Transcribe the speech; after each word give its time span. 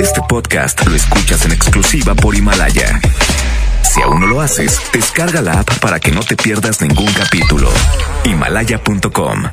Este 0.00 0.20
podcast 0.28 0.86
lo 0.86 0.94
escuchas 0.94 1.44
en 1.44 1.52
exclusiva 1.52 2.14
por 2.14 2.34
Himalaya. 2.34 3.00
Si 3.82 4.00
aún 4.02 4.20
no 4.20 4.26
lo 4.26 4.40
haces, 4.40 4.80
descarga 4.92 5.40
la 5.40 5.60
app 5.60 5.78
para 5.78 5.98
que 6.00 6.12
no 6.12 6.20
te 6.20 6.36
pierdas 6.36 6.80
ningún 6.80 7.12
capítulo. 7.12 7.70
Himalaya.com. 8.24 9.44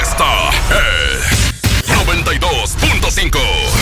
Esta 0.00 0.50
es 0.70 1.54
92.5. 1.88 3.81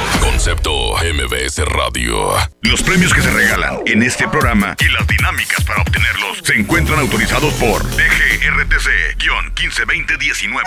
Concepto 0.43 0.95
MBS 0.95 1.59
Radio. 1.65 2.33
Los 2.63 2.81
premios 2.81 3.13
que 3.13 3.21
se 3.21 3.29
regalan 3.29 3.77
en 3.85 4.01
este 4.01 4.27
programa 4.27 4.75
y 4.79 4.89
las 4.89 5.05
dinámicas 5.05 5.63
para 5.63 5.83
obtenerlos 5.83 6.39
se 6.41 6.55
encuentran 6.55 6.97
autorizados 6.97 7.53
por 7.53 7.83
DGRTC-152019. 7.83 10.63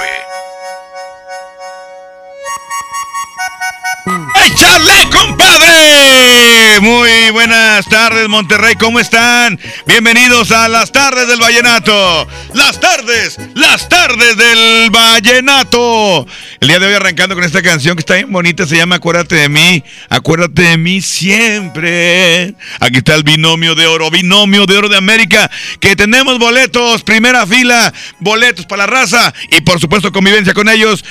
¡Échale, 4.07 5.09
compadre! 5.11 6.79
Muy 6.81 7.31
buenas 7.33 7.87
tardes, 7.89 8.29
Monterrey, 8.29 8.75
¿cómo 8.75 9.01
están? 9.01 9.59
Bienvenidos 9.87 10.53
a 10.53 10.69
las 10.69 10.93
tardes 10.93 11.27
del 11.27 11.41
Vallenato. 11.41 12.29
Las 12.53 12.79
tardes, 12.81 13.39
las 13.55 13.89
tardes 13.89 14.37
del 14.37 14.91
Vallenato. 14.91 16.27
El 16.61 16.69
día 16.69 16.79
de 16.79 16.87
hoy 16.87 16.95
arrancando 16.95 17.35
con 17.35 17.45
esta 17.45 17.63
canción 17.63 17.97
que 17.97 18.01
está 18.01 18.15
bien 18.15 18.31
bonita, 18.31 18.67
se 18.67 18.77
llama 18.77 18.97
Acuérdate 18.97 19.37
de 19.37 19.49
mí, 19.49 19.83
acuérdate 20.11 20.63
de 20.63 20.77
mí 20.77 21.01
siempre. 21.01 22.55
Aquí 22.81 22.99
está 22.99 23.15
el 23.15 23.23
binomio 23.23 23.75
de 23.75 23.87
oro, 23.87 24.11
binomio 24.11 24.67
de 24.67 24.77
oro 24.77 24.89
de 24.91 24.99
América, 24.99 25.51
que 25.81 25.97
tenemos 25.97 26.39
boletos, 26.39 27.03
primera 27.03 27.47
fila, 27.47 27.93
boletos 28.19 28.67
para 28.67 28.87
la 28.87 28.87
raza 28.87 29.33
y 29.51 29.63
por 29.63 29.81
supuesto 29.81 30.13
convivencia 30.13 30.53
con 30.53 30.69
ellos. 30.69 31.05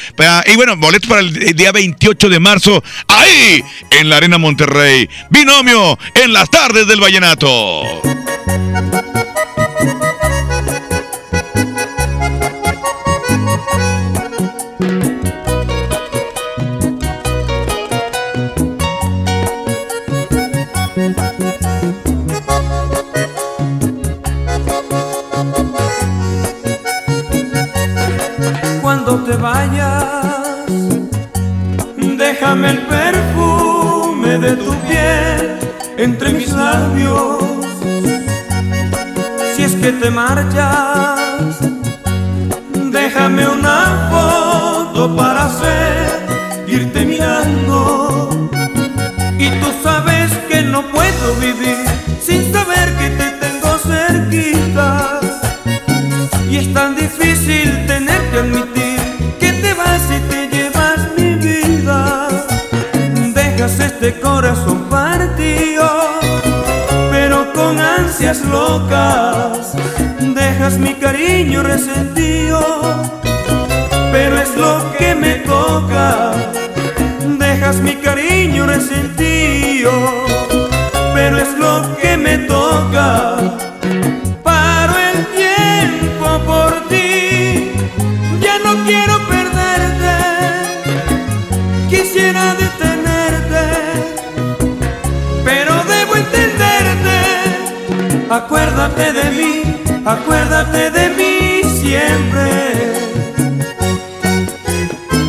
Y 0.46 0.56
bueno, 0.56 0.78
boletos 0.78 1.10
para 1.10 1.22
el 1.22 1.56
día 1.56 1.72
28 1.72 2.30
de 2.30 2.40
marzo, 2.40 2.83
ahí 3.08 3.64
en 3.90 4.10
la 4.10 4.18
Arena 4.18 4.38
Monterrey. 4.38 5.10
Binomio 5.30 5.98
en 6.14 6.34
las 6.34 6.50
tardes 6.50 6.88
del 6.88 7.00
Vallenato. 7.00 7.84
Te 40.04 40.12
marchas, 40.12 41.60
déjame 42.92 43.48
una 43.48 44.10
foto 44.12 45.16
para 45.16 45.50
seguirte 45.50 47.06
mirando. 47.06 48.50
Y 49.40 49.50
tú 49.62 49.68
sabes 49.82 50.30
que 50.50 50.62
no 50.62 50.82
puedo 50.88 51.36
vivir 51.40 51.78
sin 52.22 52.52
saber 52.52 52.94
que 52.98 53.10
te 53.12 53.30
tengo 53.44 53.78
cerquita. 53.78 55.22
Y 56.50 56.58
es 56.58 56.74
tan 56.74 56.98
difícil 56.98 57.86
tener 57.88 58.22
que 58.30 58.40
admitir 58.40 59.00
que 59.40 59.54
te 59.54 59.74
vas 59.74 60.02
y 60.18 60.20
te 60.32 60.50
llevas 60.50 61.00
mi 61.18 61.36
vida. 61.36 62.28
Dejas 63.34 63.80
este 63.80 64.20
corazón 64.20 64.80
partido, 64.90 65.90
pero 67.10 67.54
con 67.54 67.80
ansias 67.80 68.42
locas. 68.42 69.93
Dejas 70.46 70.78
mi 70.78 70.94
cariño 70.96 71.64
resentido, 71.64 72.60
pero 74.12 74.38
es 74.42 74.54
lo 74.58 74.74
que 74.98 75.16
me 75.16 75.36
toca. 75.36 76.34
Dejas 77.40 77.78
mi 77.78 77.96
cariño 77.96 78.66
resentido, 78.66 79.92
pero 81.14 81.38
es 81.38 81.58
lo 81.58 81.98
que 81.98 82.18
me 82.18 82.40
toca. 82.40 83.38
Paro 84.44 84.94
el 85.12 85.20
tiempo 85.42 86.28
por 86.46 86.72
ti, 86.90 87.72
ya 88.42 88.60
no 88.66 88.84
quiero 88.86 89.16
perderte, 89.34 90.16
quisiera 91.90 92.54
detenerte, 92.56 93.66
pero 95.46 95.74
debo 95.94 96.16
entenderte. 96.18 97.20
Acuérdate 98.30 99.14
de 99.14 99.24
mí, 99.38 99.73
acuérdate 100.06 100.92
de 100.92 101.10
mí 101.10 101.64
siempre. 101.82 102.50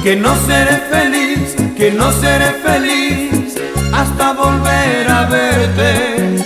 Que 0.03 0.17
no 0.17 0.37
seré 0.47 0.77
feliz, 0.91 1.57
que 1.77 1.91
no 1.91 2.13
seré 2.13 2.51
feliz 2.63 3.57
hasta 3.93 4.33
volver 4.33 5.11
a 5.11 5.25
verte. 5.27 6.45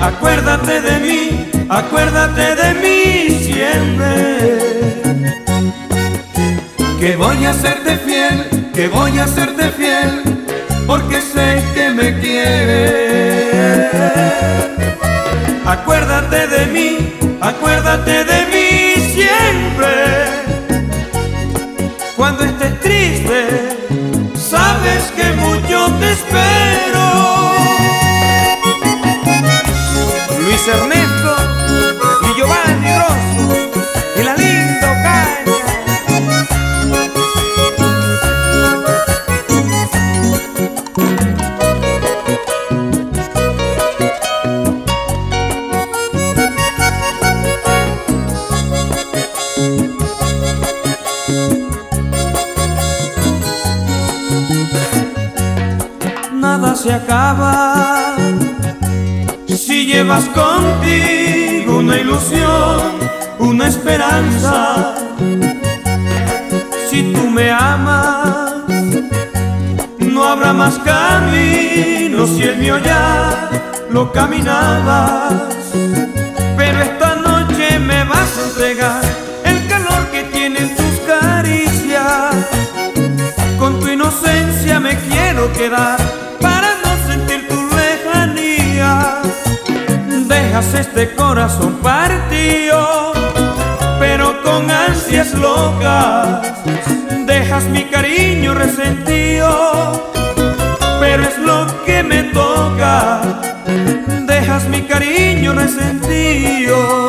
Acuérdate 0.00 0.80
de 0.80 0.98
mí, 0.98 1.50
acuérdate 1.68 2.56
de 2.56 2.74
mí 2.82 3.44
siempre. 3.44 4.40
Que 6.98 7.16
voy 7.16 7.44
a 7.46 7.52
serte 7.54 7.96
fiel, 7.98 8.70
que 8.74 8.88
voy 8.88 9.18
a 9.18 9.26
serte 9.26 9.70
fiel, 9.70 10.22
porque 10.86 11.20
sé 11.20 11.62
que 11.74 11.90
me 11.90 12.18
quieres. 12.18 13.30
Acuérdate 15.66 16.46
de 16.46 16.66
mí, 16.66 17.18
acuérdate 17.40 18.24
de 18.24 18.46
mí 18.46 19.12
siempre. 19.12 19.90
Cuando 22.16 22.44
estés 22.44 22.80
triste, 22.80 23.46
sabes 24.34 25.12
que 25.16 25.24
mucho 25.32 25.92
te 26.00 26.12
espero. 26.12 27.06
Luis 30.42 30.68
Ernesto 30.68 30.99
contigo 60.28 61.78
una 61.78 61.96
ilusión, 61.96 62.80
una 63.38 63.68
esperanza. 63.68 64.94
Si 66.90 67.12
tú 67.12 67.30
me 67.30 67.50
amas, 67.50 68.64
no 69.98 70.24
habrá 70.24 70.52
más 70.52 70.78
camino 70.78 72.26
si 72.26 72.42
el 72.42 72.58
mío 72.58 72.78
ya 72.78 73.48
lo 73.90 74.12
caminabas. 74.12 75.32
Pero 76.56 76.80
esta 76.80 77.16
noche 77.16 77.78
me 77.78 78.04
vas 78.04 78.38
a 78.38 78.48
entregar 78.48 79.02
el 79.44 79.66
calor 79.68 80.06
que 80.12 80.24
tienen 80.24 80.74
tus 80.76 81.00
caricias. 81.06 82.34
Con 83.58 83.80
tu 83.80 83.88
inocencia 83.88 84.80
me 84.80 84.96
quiero 84.96 85.52
quedar 85.52 86.19
Dejas 90.60 90.74
este 90.74 91.14
corazón 91.14 91.76
partido, 91.76 93.12
pero 93.98 94.42
con 94.42 94.70
ansias 94.70 95.32
locas. 95.32 96.52
Dejas 97.24 97.64
mi 97.64 97.84
cariño 97.84 98.52
resentido, 98.52 100.12
pero 101.00 101.22
es 101.22 101.38
lo 101.38 101.66
que 101.86 102.02
me 102.02 102.24
toca. 102.24 103.22
Dejas 104.26 104.68
mi 104.68 104.82
cariño 104.82 105.54
resentido, 105.54 107.08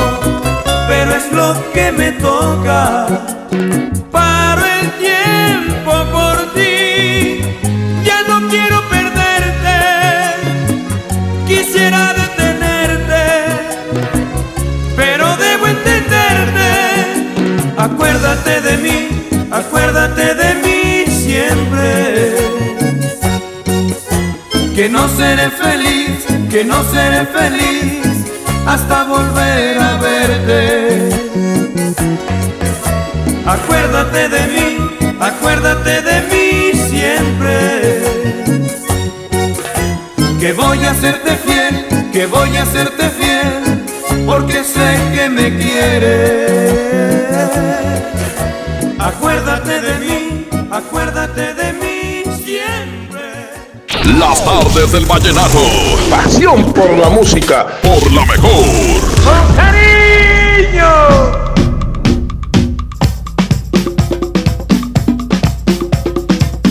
lo 1.34 1.72
que 1.74 1.92
me 1.92 2.14
toca. 2.14 3.41
Seré 25.32 25.50
feliz, 25.50 26.26
que 26.50 26.66
no 26.66 26.84
seré 26.84 27.26
feliz 27.26 28.02
hasta 28.66 29.06
volver 29.06 29.78
a 29.80 29.98
verte. 29.98 31.10
Acuérdate 33.46 34.28
de 34.28 34.42
mí, 34.54 34.70
acuérdate 35.20 36.02
de 36.02 36.18
mí 36.32 36.48
siempre. 36.90 37.64
Que 40.42 40.52
voy 40.54 40.84
a 40.84 40.94
serte 40.96 41.32
fiel, 41.46 41.76
que 42.12 42.26
voy 42.26 42.58
a 42.58 42.66
serte 42.66 43.10
fiel, 43.10 43.86
porque 44.26 44.66
sé 44.66 44.90
que 45.16 45.30
me 45.30 45.58
quieres. 45.58 46.82
Acuérdate 49.00 49.82
de 49.82 49.94
mí, 50.06 50.31
Las 54.06 54.44
tardes 54.44 54.92
del 54.92 55.06
vallenato. 55.06 55.60
Pasión 56.10 56.74
por 56.74 56.98
la 56.98 57.10
música. 57.10 57.68
Por 57.82 58.12
la 58.12 58.26
mejor. 58.26 58.66
¡Con 59.24 59.56
cariño! 59.56 61.42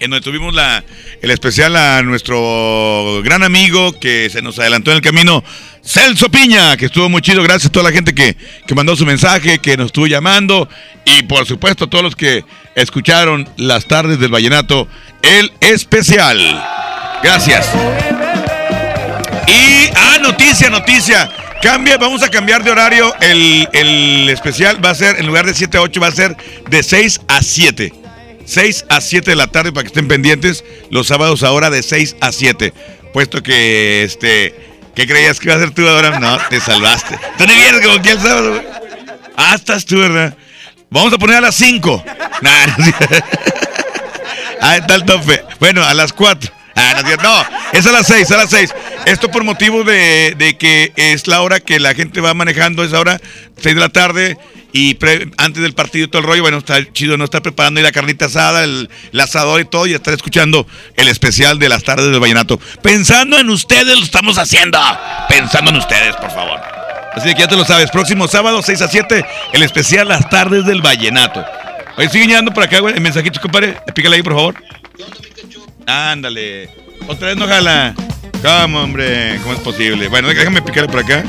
en 0.00 0.10
donde 0.10 0.24
tuvimos 0.24 0.54
la, 0.54 0.84
el 1.22 1.30
especial 1.30 1.76
a 1.76 2.02
nuestro 2.02 3.20
gran 3.22 3.42
amigo 3.42 3.92
que 3.98 4.30
se 4.30 4.42
nos 4.42 4.58
adelantó 4.58 4.90
en 4.90 4.96
el 4.96 5.02
camino, 5.02 5.42
Celso 5.84 6.28
Piña, 6.28 6.76
que 6.76 6.86
estuvo 6.86 7.08
muy 7.08 7.22
chido. 7.22 7.42
Gracias 7.42 7.66
a 7.66 7.72
toda 7.72 7.90
la 7.90 7.92
gente 7.92 8.14
que, 8.14 8.36
que 8.66 8.74
mandó 8.74 8.94
su 8.96 9.06
mensaje, 9.06 9.58
que 9.58 9.76
nos 9.76 9.86
estuvo 9.86 10.06
llamando. 10.06 10.68
Y 11.04 11.22
por 11.22 11.46
supuesto 11.46 11.84
a 11.84 11.90
todos 11.90 12.04
los 12.04 12.16
que 12.16 12.44
escucharon 12.74 13.48
las 13.56 13.86
tardes 13.86 14.18
del 14.20 14.30
vallenato, 14.30 14.88
el 15.22 15.52
especial. 15.60 16.38
Gracias. 17.22 17.70
Y, 19.46 19.90
ah, 19.96 20.18
noticia, 20.20 20.70
noticia. 20.70 21.30
Cambia, 21.62 21.96
vamos 21.96 22.22
a 22.22 22.28
cambiar 22.28 22.62
de 22.62 22.70
horario. 22.70 23.12
El, 23.20 23.68
el 23.72 24.28
especial 24.28 24.84
va 24.84 24.90
a 24.90 24.94
ser, 24.94 25.18
en 25.18 25.26
lugar 25.26 25.46
de 25.46 25.54
7 25.54 25.78
a 25.78 25.80
8, 25.80 26.00
va 26.00 26.08
a 26.08 26.12
ser 26.12 26.36
de 26.68 26.82
6 26.82 27.20
a 27.26 27.42
7. 27.42 28.07
6 28.48 28.86
a 28.88 29.00
7 29.02 29.30
de 29.30 29.36
la 29.36 29.46
tarde 29.46 29.72
para 29.72 29.82
que 29.82 29.88
estén 29.88 30.08
pendientes. 30.08 30.64
Los 30.90 31.08
sábados 31.08 31.42
ahora 31.42 31.68
de 31.68 31.82
6 31.82 32.16
a 32.20 32.32
7. 32.32 32.72
Puesto 33.12 33.42
que, 33.42 34.02
este, 34.04 34.54
¿qué 34.94 35.06
creías 35.06 35.38
que 35.38 35.48
iba 35.48 35.56
a 35.56 35.58
ser 35.58 35.70
tú 35.72 35.86
ahora? 35.86 36.18
No, 36.18 36.38
te 36.48 36.58
salvaste. 36.58 37.18
Tú 37.36 37.46
ni 37.46 37.54
vienes 37.54 37.86
como 37.86 38.00
que 38.00 38.10
el 38.12 38.20
sábado, 38.20 38.50
güey. 38.50 38.62
Ah, 39.36 39.54
estás 39.54 39.84
tú, 39.84 39.98
¿verdad? 39.98 40.34
Vamos 40.90 41.12
a 41.12 41.18
poner 41.18 41.36
a 41.36 41.40
las 41.42 41.56
5. 41.56 42.04
Nah, 42.40 42.66
no, 42.66 42.84
sí. 42.84 42.92
ah, 44.62 44.76
está 44.78 44.94
el 44.94 45.04
tope. 45.04 45.44
Bueno, 45.60 45.84
a 45.84 45.92
las 45.92 46.12
4. 46.14 46.50
Ah, 46.74 47.02
no, 47.02 47.22
no, 47.22 47.44
es 47.72 47.86
a 47.86 47.92
las 47.92 48.06
6, 48.06 48.30
a 48.30 48.36
las 48.38 48.50
6. 48.50 48.74
Esto 49.04 49.30
por 49.30 49.44
motivo 49.44 49.84
de, 49.84 50.34
de 50.38 50.56
que 50.56 50.92
es 50.96 51.26
la 51.26 51.42
hora 51.42 51.60
que 51.60 51.80
la 51.80 51.94
gente 51.94 52.20
va 52.20 52.32
manejando, 52.34 52.82
es 52.82 52.94
ahora 52.94 53.20
6 53.60 53.74
de 53.74 53.80
la 53.80 53.88
tarde 53.88 54.38
y 54.72 54.94
pre- 54.94 55.30
antes 55.38 55.62
del 55.62 55.72
partido 55.74 56.04
y 56.04 56.08
todo 56.08 56.20
el 56.20 56.28
rollo, 56.28 56.42
bueno, 56.42 56.58
está 56.58 56.76
chido 56.92 57.16
no 57.16 57.24
estar 57.24 57.40
preparando 57.42 57.78
ahí 57.80 57.84
la 57.84 57.92
carnita 57.92 58.26
asada, 58.26 58.64
el, 58.64 58.90
el 59.12 59.20
asador 59.20 59.60
y 59.60 59.64
todo, 59.64 59.86
y 59.86 59.94
estar 59.94 60.12
escuchando 60.14 60.66
el 60.96 61.08
especial 61.08 61.58
de 61.58 61.68
las 61.68 61.82
tardes 61.84 62.10
del 62.10 62.20
vallenato. 62.20 62.60
Pensando 62.82 63.38
en 63.38 63.48
ustedes 63.50 63.96
lo 63.98 64.04
estamos 64.04 64.36
haciendo. 64.38 64.78
Pensando 65.28 65.70
en 65.70 65.76
ustedes, 65.76 66.14
por 66.16 66.30
favor. 66.30 66.60
Así 67.14 67.34
que 67.34 67.40
ya 67.40 67.48
te 67.48 67.56
lo 67.56 67.64
sabes, 67.64 67.90
próximo 67.90 68.28
sábado, 68.28 68.62
6 68.62 68.82
a 68.82 68.88
7, 68.88 69.24
el 69.54 69.62
especial 69.62 70.06
Las 70.08 70.28
tardes 70.28 70.64
del 70.66 70.82
vallenato. 70.82 71.44
Oye, 71.96 72.08
sigue 72.10 72.26
llegando 72.26 72.52
por 72.52 72.62
acá, 72.62 72.78
güey, 72.80 72.94
el 72.94 73.00
mensajito, 73.00 73.40
compadre. 73.40 73.76
Pícale 73.94 74.16
ahí, 74.16 74.22
por 74.22 74.34
favor. 74.34 74.54
Ándale. 75.86 76.68
Otra 77.06 77.28
vez 77.28 77.36
no 77.36 77.46
jala. 77.48 77.94
¿Cómo, 78.42 78.80
hombre? 78.82 79.38
¿Cómo 79.42 79.54
es 79.54 79.60
posible? 79.60 80.06
Bueno, 80.08 80.28
déjame 80.28 80.62
picarle 80.62 80.88
por 80.88 81.00
acá. 81.00 81.24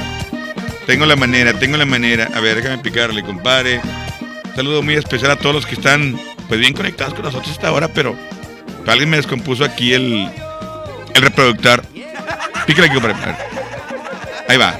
Tengo 0.89 1.05
la 1.05 1.15
manera, 1.15 1.53
tengo 1.53 1.77
la 1.77 1.85
manera. 1.85 2.31
A 2.33 2.39
ver, 2.39 2.55
déjame 2.55 2.79
picarle, 2.79 3.21
compadre. 3.21 3.79
Saludo 4.55 4.81
muy 4.81 4.95
especial 4.95 5.29
a 5.29 5.35
todos 5.35 5.53
los 5.53 5.65
que 5.67 5.75
están, 5.75 6.19
pues, 6.47 6.59
bien 6.59 6.73
conectados 6.73 7.13
con 7.13 7.25
nosotros 7.25 7.51
hasta 7.51 7.67
ahora, 7.67 7.89
pero 7.89 8.15
alguien 8.87 9.07
me 9.07 9.17
descompuso 9.17 9.63
aquí 9.63 9.93
el, 9.93 10.27
el 11.13 11.21
reproductor. 11.21 11.83
Pícale 12.65 12.87
aquí, 12.87 12.95
compadre. 12.95 13.15
Ahí 14.47 14.57
va. 14.57 14.79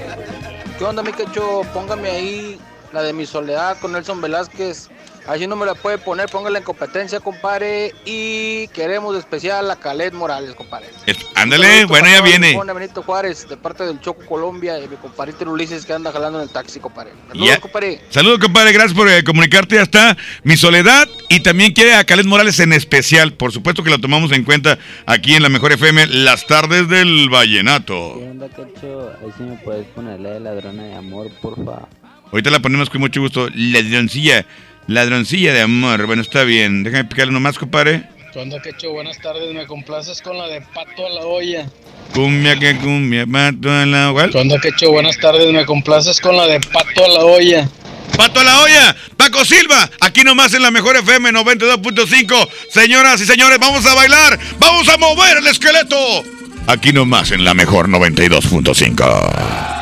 ¿Qué 0.79 0.83
onda, 0.83 1.03
mi 1.03 1.13
quecho? 1.13 1.61
Póngame 1.75 2.09
ahí 2.09 2.59
la 2.91 3.03
de 3.03 3.13
mi 3.13 3.27
soledad 3.27 3.77
con 3.79 3.91
Nelson 3.91 4.19
Velázquez. 4.19 4.89
Así 5.29 5.45
no 5.45 5.55
me 5.55 5.63
la 5.67 5.75
puede 5.75 5.99
poner, 5.99 6.27
póngala 6.27 6.57
en 6.57 6.63
competencia, 6.63 7.19
compadre. 7.19 7.93
Y 8.03 8.67
queremos 8.69 9.15
especial 9.15 9.69
a 9.69 9.75
Calet 9.75 10.11
Morales, 10.11 10.55
compadre. 10.55 10.87
Es- 11.05 11.17
ándale, 11.35 11.85
bueno, 11.85 12.07
ya 12.09 12.21
viene. 12.21 12.53
Pone 12.55 12.73
Benito 12.73 13.03
Juárez, 13.03 13.47
de 13.47 13.55
parte 13.55 13.83
del 13.83 14.01
Choco 14.01 14.25
Colombia, 14.25 14.79
y 14.79 14.87
mi 14.87 14.95
compadrito 14.95 15.45
Ulises 15.49 15.85
que 15.85 15.93
anda 15.93 16.11
jalando 16.11 16.39
en 16.39 16.45
el 16.45 16.49
taxi, 16.49 16.79
compadre. 16.79 17.11
Saludos, 17.27 17.47
Ya. 17.47 17.59
compadre. 17.59 18.01
Saludos, 18.09 18.39
compadre. 18.39 18.71
Gracias 18.73 18.95
por 18.95 19.07
eh, 19.07 19.23
comunicarte. 19.23 19.75
Ya 19.75 19.83
está 19.83 20.17
mi 20.43 20.57
soledad. 20.57 21.07
Y 21.29 21.41
también 21.41 21.73
quiere 21.73 21.93
a 21.93 22.03
Caled 22.05 22.25
Morales 22.25 22.59
en 22.59 22.73
especial. 22.73 23.33
Por 23.33 23.51
supuesto 23.51 23.83
que 23.83 23.91
lo 23.91 23.99
tomamos 23.99 24.31
en 24.31 24.43
cuenta 24.43 24.79
aquí 25.05 25.35
en 25.35 25.43
la 25.43 25.49
Mejor 25.49 25.71
FM, 25.73 26.07
las 26.07 26.47
tardes 26.47 26.89
del 26.89 27.29
Vallenato. 27.29 28.15
¿Qué 28.17 28.29
onda, 28.31 28.47
Cacho? 28.49 29.11
Ahí 29.21 29.31
sí 29.37 29.43
me 29.43 29.57
puedes 29.57 29.85
poner 29.89 30.19
la 30.21 30.31
de 30.31 30.39
ladrona 30.39 30.83
de 30.85 30.95
amor, 30.95 31.29
porfa. 31.39 31.87
Ahorita 32.31 32.49
la 32.49 32.59
ponemos 32.59 32.89
con 32.89 33.01
mucho 33.01 33.21
gusto. 33.21 33.47
Ladroncilla. 33.53 34.45
Ladroncilla 34.89 35.53
de 35.53 35.61
amor. 35.61 36.07
Bueno, 36.07 36.23
está 36.23 36.43
bien. 36.43 36.81
Déjame 36.83 37.05
picarle 37.05 37.31
nomás, 37.31 37.59
compadre. 37.59 38.09
¿Qué 38.33 38.39
onda, 38.39 38.59
Quecho? 38.59 38.91
Buenas 38.91 39.19
tardes, 39.19 39.53
me 39.53 39.67
complaces 39.67 40.19
con 40.19 40.35
la 40.35 40.47
de 40.47 40.61
Pato 40.61 41.05
a 41.05 41.09
la 41.09 41.21
olla. 41.21 41.69
Cumbia 42.11 42.57
que 42.57 42.75
cumbia, 42.77 43.27
pato 43.27 43.71
a 43.71 43.85
la 43.85 44.09
¿cuál? 44.11 44.31
¿Qué 44.31 44.39
onda, 44.39 44.59
Quecho? 44.59 44.89
Buenas 44.89 45.17
tardes, 45.19 45.53
me 45.53 45.63
complaces 45.65 46.19
con 46.19 46.35
la 46.35 46.47
de 46.47 46.59
Pato 46.59 47.05
a 47.05 47.07
la 47.07 47.19
olla. 47.23 47.69
Pato 48.17 48.39
a 48.39 48.43
la 48.43 48.61
olla, 48.61 48.95
Paco 49.15 49.45
Silva, 49.45 49.89
aquí 50.01 50.23
nomás 50.23 50.55
en 50.55 50.63
la 50.63 50.71
mejor 50.71 50.97
FM 50.97 51.33
92.5. 51.33 52.49
Señoras 52.71 53.21
y 53.21 53.27
señores, 53.27 53.59
vamos 53.59 53.85
a 53.85 53.93
bailar, 53.93 54.39
vamos 54.57 54.89
a 54.89 54.97
mover 54.97 55.37
el 55.37 55.47
esqueleto. 55.47 56.23
Aquí 56.65 56.91
nomás 56.93 57.29
en 57.31 57.43
la 57.43 57.53
mejor 57.53 57.89
92.5. 57.89 59.78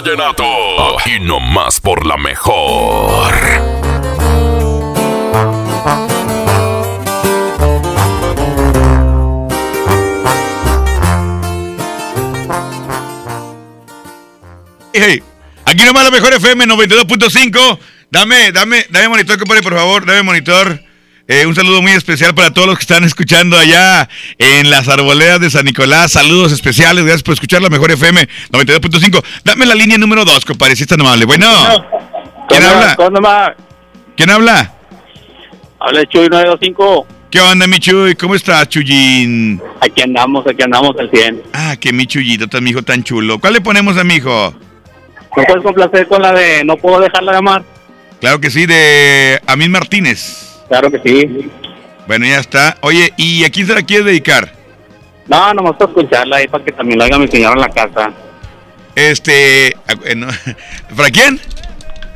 vallenato. 0.00 0.44
Aquí 0.98 1.20
nomás 1.20 1.80
por 1.80 2.06
la 2.06 2.16
mejor. 2.16 3.34
Hey, 14.92 15.22
aquí 15.64 15.84
nomás 15.84 16.04
la 16.04 16.10
mejor 16.10 16.32
FM 16.32 16.66
92.5. 16.66 17.78
Dame, 18.10 18.52
dame, 18.52 18.86
dame 18.90 19.08
monitor, 19.08 19.38
compadre, 19.38 19.62
por 19.62 19.74
favor, 19.74 20.04
dame 20.04 20.22
monitor. 20.22 20.89
Eh, 21.32 21.46
un 21.46 21.54
saludo 21.54 21.80
muy 21.80 21.92
especial 21.92 22.34
para 22.34 22.52
todos 22.52 22.66
los 22.66 22.76
que 22.76 22.82
están 22.82 23.04
escuchando 23.04 23.56
allá 23.56 24.08
en 24.36 24.68
las 24.68 24.88
arboledas 24.88 25.38
de 25.38 25.48
San 25.48 25.64
Nicolás. 25.64 26.10
Saludos 26.10 26.50
especiales, 26.50 27.04
gracias 27.04 27.22
por 27.22 27.34
escuchar 27.34 27.62
la 27.62 27.68
mejor 27.68 27.92
FM 27.92 28.28
92.5. 28.50 29.22
Dame 29.44 29.64
la 29.64 29.76
línea 29.76 29.96
número 29.96 30.24
2, 30.24 30.44
compadre, 30.44 30.74
si 30.74 30.82
es 30.82 30.88
tan 30.88 31.00
amable. 31.00 31.26
Bueno, 31.26 31.46
¿quién 32.48 32.64
habla? 32.64 33.54
¿Quién 34.16 34.28
habla? 34.28 34.74
Habla 35.78 36.04
Chuy 36.06 36.28
925. 36.28 37.06
¿Qué 37.30 37.40
onda, 37.40 37.68
mi 37.68 37.78
Chuy? 37.78 38.16
¿Cómo 38.16 38.34
estás, 38.34 38.68
Chuyín? 38.68 39.62
Aquí 39.80 40.02
andamos, 40.02 40.44
aquí 40.48 40.64
andamos 40.64 40.96
al 40.98 41.12
100. 41.12 41.42
Ah, 41.52 41.76
que 41.78 41.92
mi 41.92 42.08
Chuyito, 42.08 42.48
tan 42.48 42.64
mi 42.64 42.70
hijo 42.70 42.82
tan 42.82 43.04
chulo. 43.04 43.38
¿Cuál 43.38 43.52
le 43.52 43.60
ponemos 43.60 43.96
a 43.98 44.02
mi 44.02 44.16
hijo? 44.16 44.52
¿No 45.36 45.44
puedes 45.44 45.62
complacer 45.62 46.08
con 46.08 46.22
la 46.22 46.32
de 46.32 46.64
No 46.64 46.76
puedo 46.76 46.98
dejarla 46.98 47.30
de 47.30 47.38
amar? 47.38 47.62
Claro 48.18 48.40
que 48.40 48.50
sí, 48.50 48.66
de 48.66 49.40
Amin 49.46 49.70
Martínez. 49.70 50.49
Claro 50.70 50.88
que 50.88 51.00
sí. 51.04 51.50
Bueno, 52.06 52.26
ya 52.26 52.38
está. 52.38 52.76
Oye, 52.82 53.12
¿y 53.16 53.42
a 53.44 53.50
quién 53.50 53.66
se 53.66 53.74
la 53.74 53.82
quieres 53.82 54.06
dedicar? 54.06 54.52
No, 55.26 55.52
nomás 55.52 55.74
para 55.76 55.90
escucharla 55.90 56.36
ahí 56.36 56.46
para 56.46 56.64
que 56.64 56.70
también 56.70 56.96
la 57.00 57.06
haga 57.06 57.18
mi 57.18 57.26
señora 57.26 57.54
en 57.54 57.60
la 57.60 57.68
casa. 57.68 58.12
Este. 58.94 59.68
eh, 59.68 60.14
no, 60.16 60.28
¿Para 60.96 61.10
quién? 61.10 61.40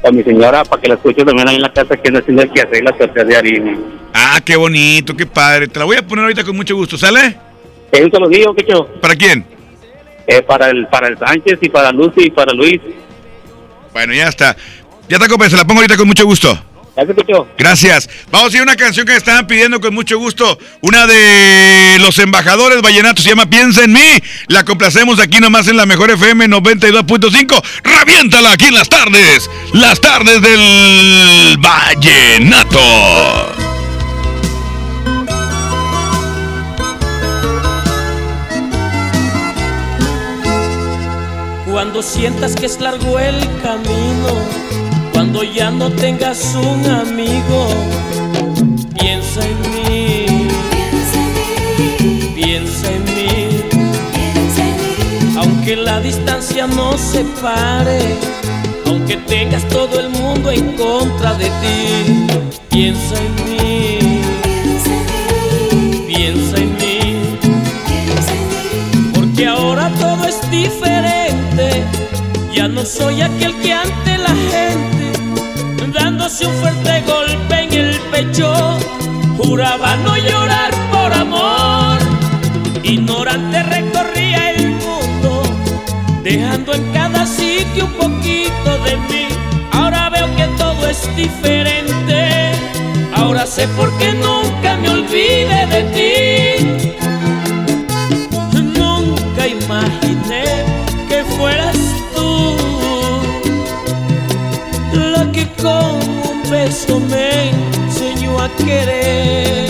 Para 0.00 0.12
mi 0.12 0.22
señora, 0.22 0.64
para 0.64 0.80
que 0.80 0.88
la 0.88 0.94
escuche 0.94 1.24
también 1.24 1.48
ahí 1.48 1.56
en 1.56 1.62
la 1.62 1.72
casa 1.72 1.96
que 1.96 2.12
no 2.12 2.20
haciendo 2.20 2.42
el 2.42 2.52
que 2.52 2.60
hacer 2.60 2.84
las 2.84 2.96
tortas 2.96 3.26
de 3.26 3.36
harina. 3.36 3.76
Ah, 4.14 4.40
qué 4.44 4.54
bonito, 4.54 5.16
qué 5.16 5.26
padre. 5.26 5.66
Te 5.66 5.80
la 5.80 5.84
voy 5.84 5.96
a 5.96 6.06
poner 6.06 6.22
ahorita 6.22 6.44
con 6.44 6.54
mucho 6.54 6.76
gusto, 6.76 6.96
¿sale? 6.96 7.36
Eh, 7.90 8.04
un 8.04 8.10
saludillo, 8.12 8.54
¿qué 8.54 8.66
yo? 8.68 8.86
¿Para 9.00 9.16
quién? 9.16 9.44
Eh, 10.28 10.42
para 10.42 10.70
el 10.70 10.86
para 10.86 11.08
el 11.08 11.18
Sánchez 11.18 11.58
y 11.60 11.68
para 11.68 11.90
Lucy 11.90 12.26
y 12.26 12.30
para 12.30 12.52
Luis. 12.52 12.80
Bueno, 13.92 14.14
ya 14.14 14.28
está. 14.28 14.56
Ya 15.08 15.16
está, 15.16 15.28
compadre, 15.28 15.50
se 15.50 15.56
la 15.56 15.64
pongo 15.64 15.80
ahorita 15.80 15.96
con 15.96 16.06
mucho 16.06 16.24
gusto. 16.24 16.56
Gracias. 17.58 18.08
Vamos 18.30 18.52
a 18.52 18.56
ir 18.56 18.60
a 18.60 18.62
una 18.62 18.76
canción 18.76 19.04
que 19.04 19.12
me 19.12 19.18
estaban 19.18 19.46
pidiendo 19.46 19.80
con 19.80 19.94
mucho 19.94 20.18
gusto. 20.18 20.58
Una 20.80 21.06
de 21.06 21.98
los 22.00 22.18
embajadores 22.18 22.82
vallenatos 22.82 23.24
se 23.24 23.30
llama 23.30 23.46
Piensa 23.46 23.84
en 23.84 23.92
mí. 23.92 24.22
La 24.46 24.64
complacemos 24.64 25.18
aquí 25.18 25.40
nomás 25.40 25.66
en 25.68 25.76
la 25.76 25.86
mejor 25.86 26.10
FM 26.10 26.46
92.5. 26.48 27.62
Reviéntala 27.82 28.52
aquí 28.52 28.66
en 28.66 28.74
las 28.74 28.88
tardes. 28.88 29.50
Las 29.72 30.00
tardes 30.00 30.40
del 30.40 31.56
vallenato. 31.58 32.78
Cuando 41.74 42.02
sientas 42.04 42.54
que 42.54 42.66
es 42.66 42.80
largo 42.80 43.18
el 43.18 43.40
camino, 43.60 44.83
cuando 45.24 45.42
ya 45.42 45.70
no 45.70 45.90
tengas 45.90 46.54
un 46.54 46.84
amigo, 46.84 47.68
piensa 49.00 49.40
en 49.42 49.58
mí, 49.72 50.26
piensa 52.34 52.90
en 52.92 53.04
mí, 53.04 53.62
aunque 55.38 55.76
la 55.76 56.00
distancia 56.00 56.66
nos 56.66 57.00
separe, 57.00 58.00
aunque 58.86 59.16
tengas 59.16 59.66
todo 59.70 59.98
el 59.98 60.10
mundo 60.10 60.50
en 60.50 60.72
contra 60.76 61.32
de 61.36 61.46
ti, 61.46 62.26
piensa 62.68 63.14
en 63.16 63.34
mí, 63.48 64.20
piensa 66.06 66.56
en 66.58 66.76
mí, 66.76 67.38
porque 69.14 69.46
ahora 69.46 69.90
todo 69.98 70.26
es 70.26 70.38
diferente, 70.50 71.82
ya 72.54 72.68
no 72.68 72.84
soy 72.84 73.22
aquel 73.22 73.54
que 73.62 73.72
ante 73.72 74.18
la 74.18 74.28
gente 74.28 74.63
un 76.42 76.52
fuerte 76.54 77.02
golpe 77.06 77.60
en 77.62 77.72
el 77.72 78.00
pecho, 78.10 78.52
juraba 79.36 79.96
no 79.98 80.16
llorar 80.16 80.72
por 80.90 81.12
amor. 81.12 81.98
Ignorante 82.82 83.62
recorría 83.62 84.50
el 84.50 84.70
mundo, 84.70 85.42
dejando 86.24 86.74
en 86.74 86.92
cada 86.92 87.24
sitio 87.24 87.84
un 87.84 87.92
poquito 87.92 88.78
de 88.84 88.96
mí. 88.96 89.28
Ahora 89.70 90.10
veo 90.10 90.26
que 90.34 90.46
todo 90.58 90.88
es 90.88 91.14
diferente, 91.14 92.50
ahora 93.14 93.46
sé 93.46 93.68
por 93.68 93.96
qué 93.98 94.12
nunca 94.14 94.76
me 94.76 94.90
olvidé 94.90 95.66
de 95.66 95.82
ti. 95.94 96.43
Beso 106.74 106.98
me 106.98 107.50
enseñó 107.50 108.40
a 108.40 108.48
querer. 108.56 109.68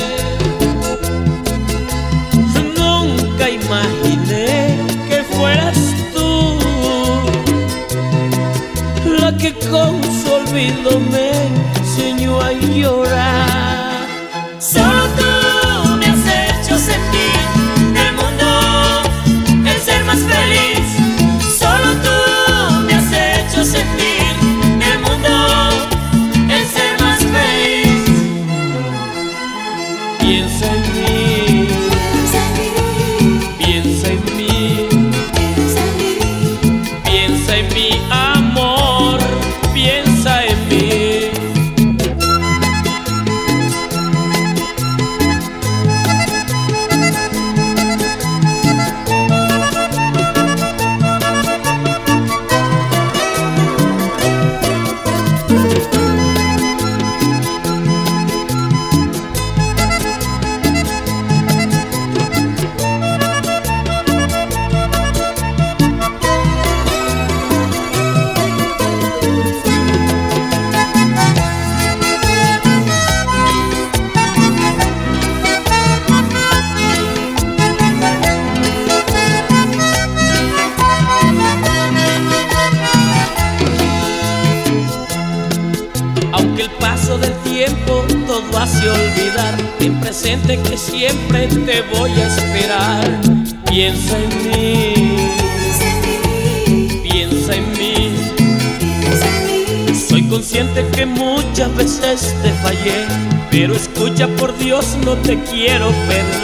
Nunca 2.78 3.50
imaginé 3.50 4.43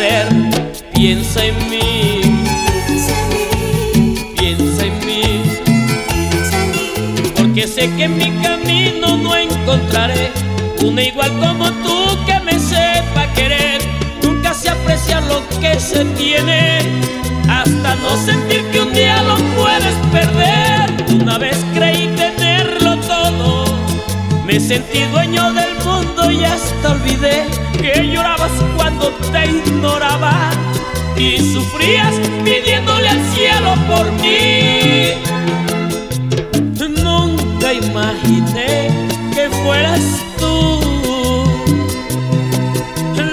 perder. 0.00 0.28
Piensa 0.94 1.44
en 1.44 1.70
mí, 1.70 2.20
piensa 4.38 4.84
en 4.84 5.06
mí. 5.06 5.42
Porque 7.36 7.66
sé 7.66 7.90
que 7.96 8.04
en 8.04 8.16
mi 8.16 8.30
camino 8.42 9.16
no 9.16 9.36
encontraré 9.36 10.30
una 10.84 11.02
igual 11.02 11.30
como 11.38 11.70
tú 11.84 12.24
que 12.26 12.40
me 12.40 12.58
sepa 12.58 13.32
querer. 13.34 13.80
Nunca 14.22 14.54
se 14.54 14.70
aprecia 14.70 15.20
lo 15.22 15.42
que 15.60 15.78
se 15.80 16.04
tiene, 16.16 16.80
hasta 17.48 17.94
no 17.96 18.16
sentir 18.16 18.62
que 18.70 18.80
un 18.80 18.92
día 18.92 19.22
lo 19.22 19.36
puedes 19.56 19.94
perder. 20.12 21.22
Una 21.22 21.38
vez 21.38 21.56
creí 21.74 22.08
tenerlo 22.16 22.96
todo, 22.98 23.64
me 24.46 24.60
sentí 24.60 25.02
dueño 25.12 25.52
del 25.52 25.74
mundo 25.84 26.30
y 26.30 26.44
hasta 26.44 26.92
olvidé 26.92 27.69
que 27.80 28.08
llorabas 28.08 28.52
cuando 28.76 29.08
te 29.32 29.46
ignoraba 29.46 30.50
y 31.16 31.38
sufrías 31.38 32.14
pidiéndole 32.44 33.08
al 33.08 33.22
cielo 33.32 33.74
por 33.88 34.12
mí. 34.12 35.14
Nunca 37.02 37.72
imaginé 37.72 38.90
que 39.34 39.48
fueras 39.62 40.02
tú 40.38 40.80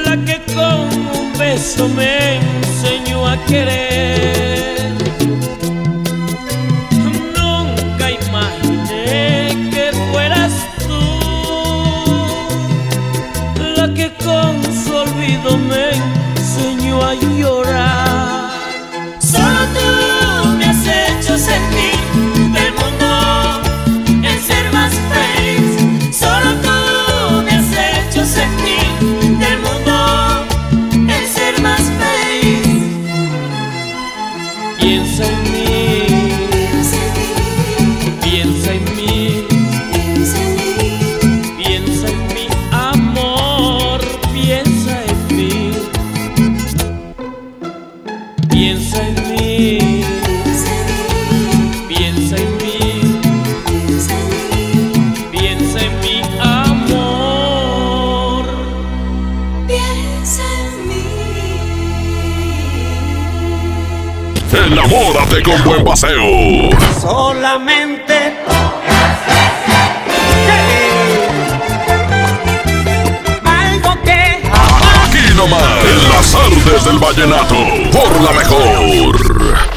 la 0.06 0.18
que 0.26 0.42
con 0.54 0.88
un 1.20 1.38
beso 1.38 1.88
me 1.90 2.38
enseñó 2.38 3.28
a 3.28 3.38
querer. 3.46 4.57
Enamórate 64.54 65.44
con 65.44 65.64
buen 65.64 65.84
paseo. 65.84 66.70
Solamente 67.00 68.34
algo 73.46 74.02
que 74.04 74.42
Aquí 75.06 75.36
nomás, 75.36 75.62
en 75.86 76.10
las 76.10 76.36
artes 76.36 76.86
del 76.86 76.98
vallenato, 76.98 77.56
por 77.92 78.22
la 78.22 78.32
mejor. 78.32 79.77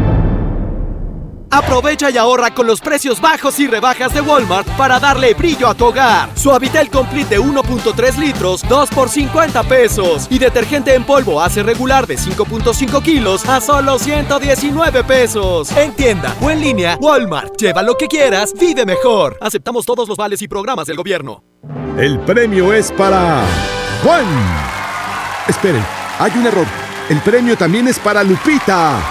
Aprovecha 1.53 2.09
y 2.09 2.17
ahorra 2.17 2.53
con 2.53 2.65
los 2.65 2.79
precios 2.79 3.19
bajos 3.19 3.59
y 3.59 3.67
rebajas 3.67 4.13
de 4.13 4.21
Walmart 4.21 4.65
para 4.77 5.01
darle 5.01 5.33
brillo 5.33 5.67
a 5.67 5.73
tu 5.73 5.87
hogar. 5.87 6.29
Suavitel 6.33 6.89
Complete 6.89 7.35
de 7.35 7.41
1.3 7.41 8.17
litros, 8.17 8.63
2 8.69 8.89
por 8.89 9.09
50 9.09 9.63
pesos. 9.63 10.27
Y 10.29 10.39
detergente 10.39 10.95
en 10.95 11.03
polvo 11.03 11.41
hace 11.41 11.61
regular 11.61 12.07
de 12.07 12.15
5.5 12.17 13.03
kilos 13.03 13.45
a 13.49 13.59
solo 13.59 13.99
119 13.99 15.03
pesos. 15.03 15.75
En 15.75 15.91
tienda 15.91 16.33
o 16.41 16.49
en 16.49 16.61
línea, 16.61 16.97
Walmart. 17.01 17.57
Lleva 17.57 17.83
lo 17.83 17.97
que 17.97 18.07
quieras, 18.07 18.53
vive 18.57 18.85
mejor. 18.85 19.37
Aceptamos 19.41 19.85
todos 19.85 20.07
los 20.07 20.17
vales 20.17 20.41
y 20.41 20.47
programas 20.47 20.87
del 20.87 20.95
gobierno. 20.95 21.43
El 21.97 22.17
premio 22.21 22.71
es 22.71 22.93
para 22.93 23.43
Juan. 24.03 24.25
Esperen, 25.49 25.83
hay 26.17 26.31
un 26.33 26.47
error. 26.47 26.67
El 27.09 27.19
premio 27.19 27.57
también 27.57 27.89
es 27.89 27.99
para 27.99 28.23
Lupita 28.23 29.01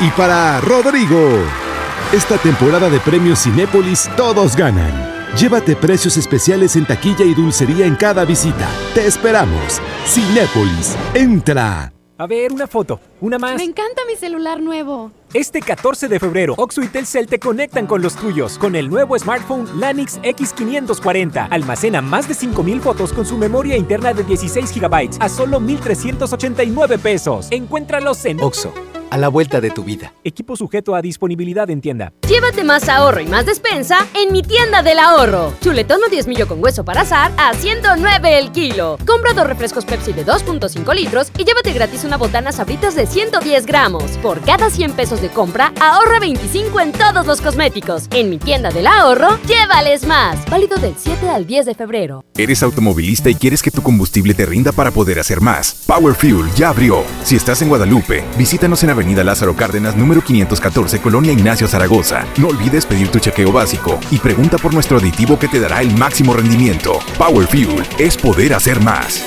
y 0.00 0.10
para 0.10 0.60
Rodrigo. 0.60 1.65
Esta 2.12 2.38
temporada 2.38 2.88
de 2.88 3.00
premios 3.00 3.42
Cinépolis 3.42 4.08
todos 4.16 4.54
ganan. 4.54 4.92
Llévate 5.36 5.74
precios 5.74 6.16
especiales 6.16 6.76
en 6.76 6.86
taquilla 6.86 7.24
y 7.24 7.34
dulcería 7.34 7.84
en 7.84 7.96
cada 7.96 8.24
visita. 8.24 8.68
Te 8.94 9.06
esperamos. 9.08 9.80
Cinépolis, 10.06 10.96
entra. 11.14 11.92
A 12.18 12.26
ver, 12.26 12.52
una 12.52 12.66
foto, 12.66 12.98
una 13.20 13.38
más. 13.38 13.56
Me 13.56 13.64
encanta 13.64 14.02
mi 14.08 14.16
celular 14.16 14.60
nuevo. 14.60 15.10
Este 15.34 15.60
14 15.60 16.08
de 16.08 16.18
febrero, 16.18 16.54
Oxo 16.56 16.80
y 16.80 16.88
Telcel 16.88 17.26
te 17.26 17.38
conectan 17.38 17.86
con 17.86 18.00
los 18.00 18.16
tuyos 18.16 18.56
con 18.56 18.74
el 18.74 18.88
nuevo 18.88 19.18
smartphone 19.18 19.68
Lanix 19.78 20.18
X540. 20.22 21.48
Almacena 21.50 22.00
más 22.00 22.26
de 22.26 22.32
5000 22.32 22.80
fotos 22.80 23.12
con 23.12 23.26
su 23.26 23.36
memoria 23.36 23.76
interna 23.76 24.14
de 24.14 24.22
16 24.22 24.80
GB 24.80 25.18
a 25.20 25.28
solo 25.28 25.60
1389 25.60 26.96
pesos. 26.98 27.48
Encuéntralos 27.50 28.24
en 28.24 28.40
Oxo, 28.40 28.72
a 29.10 29.18
la 29.18 29.28
vuelta 29.28 29.60
de 29.60 29.70
tu 29.70 29.84
vida. 29.84 30.12
Equipo 30.24 30.56
sujeto 30.56 30.94
a 30.94 31.02
disponibilidad 31.02 31.68
en 31.70 31.80
tienda. 31.80 32.12
Llévate 32.28 32.64
más 32.64 32.88
ahorro 32.88 33.20
y 33.20 33.26
más 33.26 33.46
despensa 33.46 34.06
en 34.14 34.32
mi 34.32 34.42
tienda 34.42 34.82
del 34.82 34.98
ahorro. 34.98 35.52
Chuletón 35.60 36.00
o 36.06 36.10
10 36.10 36.26
millo 36.26 36.48
con 36.48 36.62
hueso 36.62 36.84
para 36.84 37.02
azar 37.02 37.32
a 37.36 37.54
109 37.54 38.38
el 38.38 38.52
kilo. 38.52 38.98
Compra 39.06 39.32
dos 39.32 39.46
refrescos 39.46 39.84
Pepsi 39.84 40.12
de 40.12 40.26
2.5 40.26 40.94
litros 40.94 41.30
y 41.38 41.44
llévate 41.44 41.72
gratis 41.72 42.04
una 42.04 42.16
botana 42.16 42.52
sabritas 42.52 42.94
de 42.94 43.06
110 43.06 43.66
gramos. 43.66 44.04
Por 44.22 44.40
cada 44.40 44.70
100 44.70 44.92
pesos 44.92 45.20
de 45.20 45.28
compra, 45.28 45.72
ahorra 45.80 46.18
25 46.18 46.80
en 46.80 46.92
todos 46.92 47.26
los 47.26 47.40
cosméticos. 47.40 48.06
En 48.10 48.30
mi 48.30 48.38
tienda 48.38 48.70
del 48.70 48.86
ahorro, 48.86 49.38
llévales 49.46 50.06
más. 50.06 50.38
Válido 50.50 50.78
del 50.78 50.94
7 50.96 51.28
al 51.28 51.46
10 51.46 51.66
de 51.66 51.74
febrero. 51.74 52.24
Eres 52.36 52.62
automovilista 52.62 53.30
y 53.30 53.34
quieres 53.34 53.62
que 53.62 53.70
tu 53.70 53.82
combustible 53.82 54.34
te 54.34 54.46
rinda 54.46 54.72
para 54.72 54.90
poder 54.90 55.18
hacer 55.18 55.40
más. 55.40 55.84
Power 55.86 56.14
Fuel 56.14 56.50
ya 56.54 56.70
abrió. 56.70 57.04
Si 57.22 57.36
estás 57.36 57.62
en 57.62 57.68
Guadalupe, 57.68 58.24
visítanos 58.36 58.82
en 58.82 58.90
Avenida 58.96 59.22
Lázaro 59.22 59.54
Cárdenas, 59.54 59.94
número 59.94 60.22
514, 60.22 61.00
Colonia 61.00 61.32
Ignacio 61.32 61.68
Zaragoza. 61.68 62.24
No 62.38 62.48
olvides 62.48 62.86
pedir 62.86 63.08
tu 63.08 63.18
chequeo 63.18 63.52
básico 63.52 64.00
y 64.10 64.18
pregunta 64.18 64.56
por 64.56 64.72
nuestro 64.72 64.96
aditivo 64.96 65.38
que 65.38 65.48
te 65.48 65.60
dará 65.60 65.82
el 65.82 65.94
máximo 65.96 66.32
rendimiento. 66.32 66.98
Power 67.18 67.46
Fuel 67.46 67.82
es 67.98 68.16
poder 68.16 68.54
hacer 68.54 68.80
más. 68.80 69.22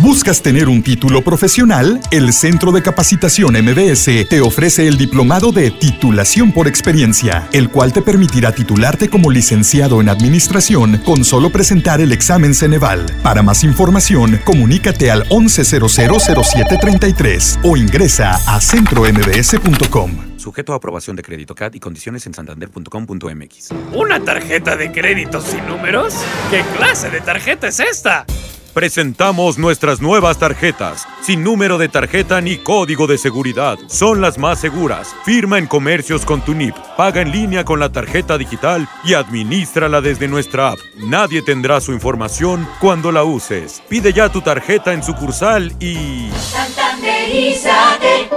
¿Buscas 0.00 0.42
tener 0.42 0.68
un 0.68 0.82
título 0.82 1.22
profesional? 1.22 2.00
El 2.10 2.32
Centro 2.32 2.72
de 2.72 2.82
Capacitación 2.82 3.54
MBS 3.54 4.26
te 4.28 4.40
ofrece 4.40 4.88
el 4.88 4.98
diplomado 4.98 5.52
de 5.52 5.70
titulación 5.70 6.50
por 6.52 6.66
experiencia, 6.66 7.48
el 7.52 7.70
cual 7.70 7.92
te 7.92 8.02
permitirá 8.02 8.50
titularte 8.50 9.08
como 9.08 9.30
licenciado 9.30 10.00
en 10.00 10.08
administración 10.08 10.98
con 10.98 11.24
solo 11.24 11.50
presentar 11.50 12.00
el 12.00 12.10
examen 12.10 12.54
Ceneval. 12.54 13.06
Para 13.22 13.40
más 13.42 13.62
información, 13.62 14.40
comunícate 14.44 15.12
al 15.12 15.28
11000733 15.28 17.60
o 17.62 17.76
ingresa 17.76 18.40
a 18.46 18.60
centrombs.com. 18.60 20.10
Sujeto 20.36 20.72
a 20.72 20.76
aprobación 20.76 21.14
de 21.14 21.22
crédito 21.22 21.54
CAT 21.54 21.76
y 21.76 21.80
condiciones 21.80 22.26
en 22.26 22.34
santander.com.mx. 22.34 23.68
¿Una 23.92 24.18
tarjeta 24.20 24.74
de 24.76 24.90
crédito 24.90 25.40
sin 25.40 25.64
números? 25.66 26.14
¿Qué 26.50 26.64
clase 26.76 27.10
de 27.10 27.20
tarjeta 27.20 27.68
es 27.68 27.78
esta? 27.78 28.26
Presentamos 28.74 29.56
nuestras 29.56 30.00
nuevas 30.00 30.38
tarjetas, 30.38 31.06
sin 31.22 31.44
número 31.44 31.78
de 31.78 31.88
tarjeta 31.88 32.40
ni 32.40 32.56
código 32.56 33.06
de 33.06 33.18
seguridad. 33.18 33.78
Son 33.86 34.20
las 34.20 34.36
más 34.36 34.60
seguras. 34.60 35.14
Firma 35.24 35.58
en 35.58 35.68
comercios 35.68 36.24
con 36.24 36.44
tu 36.44 36.54
NIP, 36.54 36.74
paga 36.96 37.20
en 37.20 37.30
línea 37.30 37.64
con 37.64 37.78
la 37.78 37.92
tarjeta 37.92 38.36
digital 38.36 38.88
y 39.04 39.14
administrala 39.14 40.00
desde 40.00 40.26
nuestra 40.26 40.70
app. 40.72 40.78
Nadie 40.96 41.40
tendrá 41.40 41.80
su 41.80 41.92
información 41.92 42.68
cuando 42.80 43.12
la 43.12 43.22
uses. 43.22 43.80
Pide 43.88 44.12
ya 44.12 44.28
tu 44.28 44.40
tarjeta 44.40 44.92
en 44.92 45.04
sucursal 45.04 45.72
y... 45.78 46.28
Santanderízate. 46.36 48.28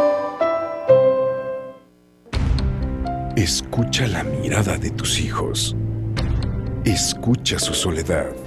Escucha 3.35 4.05
la 4.05 4.23
mirada 4.23 4.77
de 4.77 4.91
tus 4.91 5.19
hijos. 5.19 5.75
Escucha 6.85 7.57
su 7.57 7.73
soledad. 7.73 8.46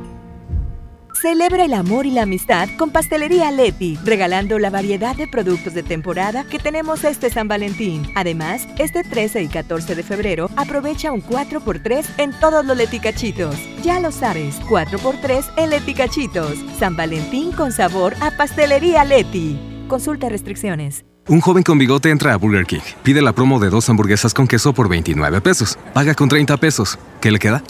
Celebra 1.21 1.65
el 1.65 1.75
amor 1.75 2.07
y 2.07 2.11
la 2.11 2.23
amistad 2.23 2.67
con 2.79 2.89
Pastelería 2.89 3.51
Leti, 3.51 3.95
regalando 4.03 4.57
la 4.57 4.71
variedad 4.71 5.15
de 5.15 5.27
productos 5.27 5.75
de 5.75 5.83
temporada 5.83 6.45
que 6.45 6.57
tenemos 6.57 7.03
este 7.03 7.29
San 7.29 7.47
Valentín. 7.47 8.11
Además, 8.15 8.67
este 8.79 9.03
13 9.03 9.43
y 9.43 9.47
14 9.47 9.93
de 9.93 10.01
febrero 10.01 10.49
aprovecha 10.55 11.11
un 11.11 11.21
4x3 11.21 12.05
en 12.17 12.31
todos 12.39 12.65
los 12.65 12.75
leticachitos. 12.75 13.55
Ya 13.83 13.99
lo 13.99 14.11
sabes, 14.11 14.59
4x3 14.61 15.45
en 15.57 15.69
leticachitos. 15.69 16.55
San 16.79 16.95
Valentín 16.95 17.51
con 17.51 17.71
sabor 17.71 18.15
a 18.19 18.31
Pastelería 18.31 19.05
Leti. 19.05 19.59
Consulta 19.87 20.27
restricciones. 20.27 21.05
Un 21.27 21.39
joven 21.39 21.61
con 21.61 21.77
bigote 21.77 22.09
entra 22.09 22.33
a 22.33 22.37
Burger 22.37 22.65
King, 22.65 22.81
pide 23.03 23.21
la 23.21 23.33
promo 23.33 23.59
de 23.59 23.69
dos 23.69 23.87
hamburguesas 23.91 24.33
con 24.33 24.47
queso 24.47 24.73
por 24.73 24.89
29 24.89 25.39
pesos, 25.41 25.77
paga 25.93 26.15
con 26.15 26.29
30 26.29 26.57
pesos. 26.57 26.97
¿Qué 27.21 27.29
le 27.29 27.37
queda? 27.37 27.61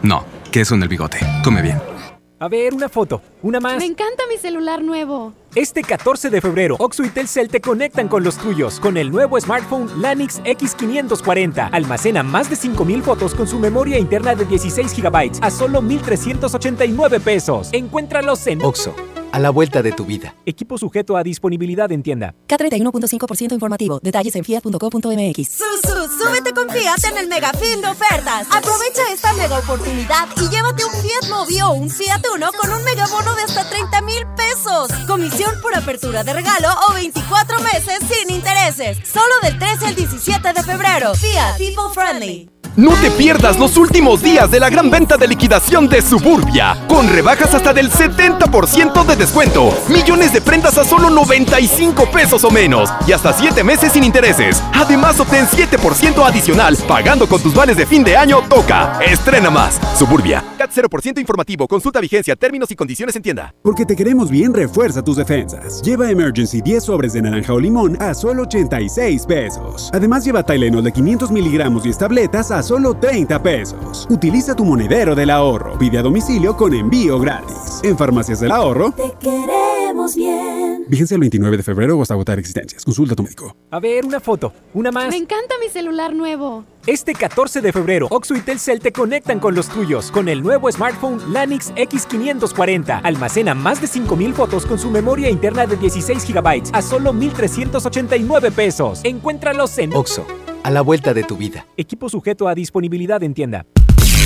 No, 0.00 0.24
queso 0.50 0.74
en 0.76 0.82
el 0.82 0.88
bigote. 0.88 1.18
Come 1.44 1.60
bien. 1.60 1.95
A 2.38 2.48
ver, 2.48 2.74
una 2.74 2.90
foto. 2.90 3.22
Una 3.42 3.60
más. 3.60 3.78
Me 3.78 3.86
encanta 3.86 4.24
mi 4.28 4.36
celular 4.36 4.82
nuevo. 4.82 5.32
Este 5.54 5.82
14 5.82 6.28
de 6.28 6.42
febrero, 6.42 6.76
Oxo 6.78 7.02
y 7.02 7.08
Telcel 7.08 7.48
te 7.48 7.62
conectan 7.62 8.08
con 8.08 8.22
los 8.22 8.36
tuyos 8.36 8.78
con 8.78 8.98
el 8.98 9.10
nuevo 9.10 9.40
smartphone 9.40 10.02
Lanix 10.02 10.42
X540. 10.42 11.70
Almacena 11.72 12.22
más 12.22 12.50
de 12.50 12.56
5000 12.56 13.02
fotos 13.02 13.34
con 13.34 13.48
su 13.48 13.58
memoria 13.58 13.98
interna 13.98 14.34
de 14.34 14.44
16 14.44 14.94
GB 15.00 15.38
a 15.40 15.50
solo 15.50 15.80
1389 15.80 17.20
pesos. 17.20 17.70
Encuéntralos 17.72 18.46
en 18.48 18.62
Oxo, 18.62 18.94
a 19.32 19.38
la 19.38 19.50
vuelta 19.50 19.82
de 19.82 19.92
tu 19.92 20.04
vida. 20.04 20.34
Equipo 20.46 20.78
sujeto 20.78 21.16
a 21.16 21.22
disponibilidad 21.22 21.90
en 21.92 22.02
tienda. 22.02 22.34
K31.5% 22.48 23.52
informativo. 23.52 24.00
Detalles 24.02 24.34
en 24.36 24.44
fiat.co.mx. 24.44 25.48
Susu, 25.48 26.08
súbete 26.18 26.52
con 26.52 26.68
Fiat 26.68 27.04
en 27.10 27.18
el 27.18 27.28
mega 27.28 27.52
fin 27.52 27.80
de 27.80 27.88
ofertas. 27.88 28.46
Aprovecha 28.50 29.02
esta 29.12 29.32
mega 29.34 29.58
oportunidad 29.58 30.28
y 30.36 30.48
llévate 30.48 30.84
un 30.84 30.92
Fiat 30.92 31.30
Mobi 31.30 31.60
o 31.60 31.70
un 31.72 31.90
Fiat 31.90 32.22
Uno 32.34 32.50
con 32.60 32.70
un 32.70 32.84
mega 32.84 33.06
bono 33.06 33.34
de 33.34 33.42
hasta 33.42 33.68
30 33.68 34.00
mil 34.02 34.26
pesos. 34.36 34.88
Comisión 35.06 35.52
por 35.62 35.74
apertura 35.74 36.24
de 36.24 36.32
regalo 36.32 36.68
o 36.88 36.94
24 36.94 37.60
meses 37.60 37.98
sin 38.08 38.34
intereses. 38.34 38.98
Solo 39.08 39.34
del 39.42 39.58
13 39.58 39.86
al 39.86 39.94
17 39.94 40.52
de 40.52 40.62
febrero. 40.62 41.14
Fiat 41.14 41.58
People 41.58 41.92
Friendly. 41.94 42.50
No 42.76 42.92
te 43.00 43.10
pierdas 43.10 43.58
los 43.58 43.78
últimos 43.78 44.20
días 44.20 44.50
de 44.50 44.60
la 44.60 44.68
gran 44.68 44.90
venta 44.90 45.16
de 45.16 45.26
liquidación 45.26 45.88
de 45.88 46.02
Suburbia, 46.02 46.84
con 46.86 47.08
rebajas 47.08 47.54
hasta 47.54 47.72
del 47.72 47.90
70% 47.90 49.02
de 49.06 49.15
descuento, 49.16 49.72
millones 49.88 50.32
de 50.32 50.40
prendas 50.40 50.78
a 50.78 50.84
solo 50.84 51.10
95 51.10 52.10
pesos 52.10 52.44
o 52.44 52.50
menos 52.50 52.90
y 53.06 53.12
hasta 53.12 53.32
7 53.32 53.64
meses 53.64 53.92
sin 53.92 54.04
intereses. 54.04 54.62
Además, 54.72 55.18
obtén 55.20 55.46
7% 55.46 56.24
adicional 56.24 56.76
pagando 56.86 57.26
con 57.26 57.40
tus 57.40 57.54
vales 57.54 57.76
de 57.76 57.86
fin 57.86 58.04
de 58.04 58.16
año 58.16 58.42
Toca. 58.48 58.98
Estrena 59.00 59.50
más. 59.50 59.80
Suburbia. 59.98 60.44
CAT 60.56 60.70
0% 60.70 61.18
informativo. 61.18 61.66
Consulta 61.66 62.00
vigencia, 62.00 62.36
términos 62.36 62.70
y 62.70 62.76
condiciones 62.76 63.16
en 63.16 63.22
tienda. 63.22 63.54
Porque 63.62 63.84
te 63.84 63.96
queremos 63.96 64.30
bien, 64.30 64.54
refuerza 64.54 65.02
tus 65.02 65.16
defensas. 65.16 65.82
Lleva 65.82 66.10
Emergency 66.10 66.60
10 66.60 66.84
sobres 66.84 67.12
de 67.12 67.22
naranja 67.22 67.52
o 67.52 67.58
limón 67.60 68.00
a 68.00 68.14
solo 68.14 68.42
86 68.42 69.26
pesos. 69.26 69.90
Además, 69.92 70.24
lleva 70.24 70.42
Tylenol 70.42 70.84
de 70.84 70.92
500 70.92 71.30
miligramos 71.30 71.84
y 71.84 71.92
tabletas 71.92 72.50
a 72.50 72.62
solo 72.62 72.94
30 72.94 73.42
pesos. 73.42 74.06
Utiliza 74.10 74.54
tu 74.54 74.64
monedero 74.64 75.14
del 75.14 75.30
ahorro. 75.30 75.78
Pide 75.78 75.98
a 75.98 76.02
domicilio 76.02 76.56
con 76.56 76.74
envío 76.74 77.18
gratis. 77.18 77.80
En 77.82 77.96
Farmacias 77.96 78.40
del 78.40 78.52
Ahorro. 78.52 78.92
Te 79.06 79.12
queremos 79.18 80.16
bien. 80.16 80.84
Vigencia 80.88 81.14
el 81.14 81.20
29 81.20 81.56
de 81.56 81.62
febrero 81.62 81.96
o 81.96 82.02
hasta 82.02 82.14
agotar 82.14 82.40
existencias. 82.40 82.84
Consulta 82.84 83.12
a 83.12 83.16
tu 83.16 83.22
médico. 83.22 83.56
A 83.70 83.78
ver, 83.78 84.04
una 84.04 84.18
foto. 84.18 84.52
Una 84.74 84.90
más. 84.90 85.10
Me 85.10 85.16
encanta 85.16 85.54
mi 85.60 85.68
celular 85.68 86.12
nuevo. 86.12 86.64
Este 86.86 87.12
14 87.12 87.60
de 87.60 87.72
febrero, 87.72 88.08
Oxo 88.10 88.34
y 88.34 88.40
Telcel 88.40 88.80
te 88.80 88.92
conectan 88.92 89.38
con 89.38 89.54
los 89.54 89.68
tuyos 89.68 90.10
con 90.10 90.28
el 90.28 90.42
nuevo 90.42 90.70
smartphone 90.72 91.20
Lanix 91.32 91.72
X540. 91.74 93.00
Almacena 93.04 93.54
más 93.54 93.80
de 93.80 93.86
5000 93.86 94.34
fotos 94.34 94.66
con 94.66 94.78
su 94.78 94.90
memoria 94.90 95.30
interna 95.30 95.66
de 95.66 95.76
16 95.76 96.26
GB 96.32 96.62
a 96.72 96.82
solo 96.82 97.12
1389 97.12 98.50
pesos. 98.50 99.00
Encuéntralos 99.04 99.78
en 99.78 99.94
Oxo, 99.94 100.26
a 100.64 100.70
la 100.70 100.80
vuelta 100.80 101.14
de 101.14 101.22
tu 101.22 101.36
vida. 101.36 101.66
Equipo 101.76 102.08
sujeto 102.08 102.48
a 102.48 102.54
disponibilidad 102.54 103.22
en 103.22 103.34
tienda. 103.34 103.66